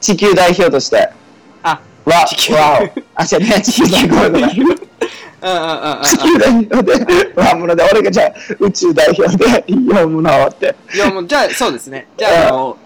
[0.00, 1.10] 地球代表として、
[1.62, 2.56] あ、わ、地球。
[2.56, 4.89] あ、違うね、地球代表
[5.40, 10.74] 地球代表で、和物で、俺がじゃあ、宇宙代表で、洋物をって。
[10.96, 12.06] 洋物、じゃあそうですね。
[12.16, 12.76] じゃあ、あの、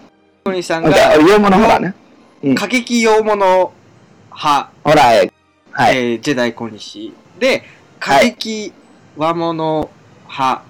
[0.45, 1.93] 小西さんじゃあ、が、洋物ほらね。
[2.55, 3.73] 過激洋物
[4.33, 5.31] 派、ほら、え。
[5.71, 5.97] はい。
[5.97, 7.13] えージェダイ小西。
[7.39, 7.63] で、
[7.99, 8.71] 過激
[9.17, 9.89] 和物
[10.27, 10.63] 派、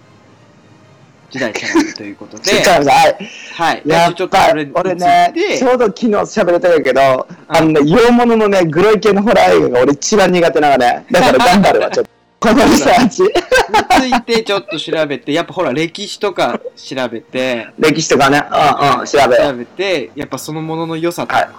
[1.36, 3.18] 時代チャラメということで、ちょっと待ってはい。
[3.54, 3.82] はい。
[3.86, 11.06] やっぱ俺ね、ちょうど昨日喋れたんやけど、あのね、洋物のね、グロい系のホラー映画が俺一番苦手なのね。
[11.12, 12.12] だから頑張るわ、 ちょっと。
[12.40, 13.24] このリサーチ。
[13.24, 21.50] についてちょっと調べて、やっぱほら歴史とか調べて、 歴史とかね、うんうん、調べよ調べて、やっぱそのものの良さとか、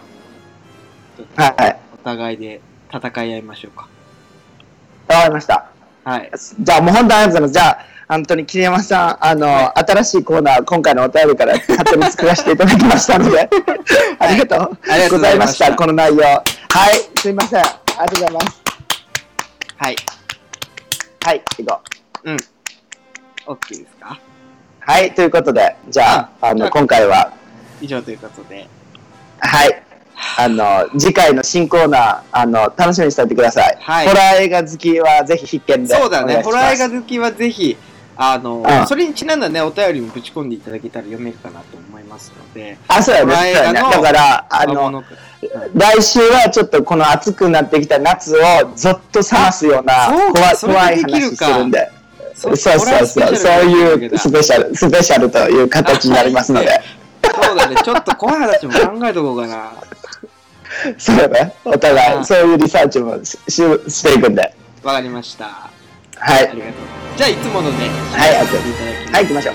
[1.37, 1.63] はい。
[1.63, 1.77] はい。
[1.93, 3.89] お互いで戦い合いましょうか。
[5.09, 5.76] わかりました。
[6.07, 6.31] はい。
[6.61, 7.53] じゃあもう本当にありがとうございます。
[7.53, 7.79] じゃあ、
[8.09, 13.51] 本当に桐山さん、あの、は新しいコーナー、今回のお便りから勝手に作らせていただきましたので、
[14.21, 14.59] ありがとう
[15.11, 16.23] ごございましたた、この内容。
[16.23, 16.45] はい、
[17.19, 17.61] すいません。
[17.61, 18.63] ありがとうございます。
[19.79, 19.97] はい。
[21.25, 21.81] はい、行こ
[22.23, 22.31] う。
[22.31, 22.37] うん。
[23.47, 24.21] OK ですか？
[24.79, 27.33] はい、ということで、じゃあ、あの、今回は、
[27.81, 28.69] 以上ということで。
[29.41, 29.83] はい、
[30.39, 33.79] あの、次回の新コーナー、あの、楽しみにしておいてください。
[33.81, 35.95] はいホラー映画好きはぜひ必見で。
[35.95, 36.43] そうだね。
[36.43, 37.77] ホラー映画好好きはぜひ、
[38.17, 42.79] あの、うんそれにちなんだね、お便りもぶち込んでいただけたら読めるかなと思いますので。
[42.89, 43.53] あ、そうやね。
[43.73, 45.05] だから、ああの、
[45.75, 48.41] 来週はちょっとこの暑くなってきた夏を
[48.75, 51.91] ぞっと冷ますような怖い怖い話するんで。
[52.35, 53.37] そそうそうそう。
[53.37, 56.81] そういうスペシャル、スペシャルという形になりますので。
[57.25, 57.77] そうだね。
[57.83, 59.73] ちょっと怖い話も考えとこうかな。
[60.99, 61.55] そうだね。
[61.65, 64.55] お互い、うんそういうリサーチもしししていくんで。
[64.83, 65.45] わかりました。
[66.19, 66.49] はい。
[66.49, 66.75] ありがとう。
[67.17, 69.15] じゃあ、いつものね、はいやっていただきます。
[69.15, 69.55] はい行きましょう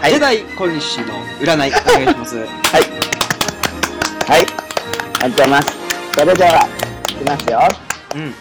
[0.00, 1.06] はいジェダイ小西の
[1.40, 2.36] 占い、お願いします。
[2.38, 2.46] はい。
[4.28, 4.40] はい。
[4.40, 5.76] ありがとうございます。
[6.14, 6.68] それでは、
[7.08, 7.60] いきますよ。
[8.14, 8.34] うん。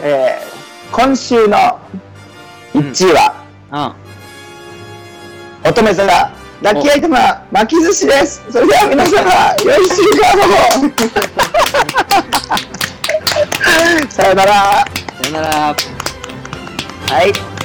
[0.00, 1.78] えー、今週の
[2.74, 3.34] 1位は、
[3.70, 3.94] あ
[5.64, 6.30] 乙女座
[6.62, 8.42] ラッキーアイテムは巻き寿司です。
[8.50, 10.90] それでは皆様、良い週間を
[14.10, 14.84] さよなら。
[15.22, 15.76] さよなら。
[17.08, 17.55] はい。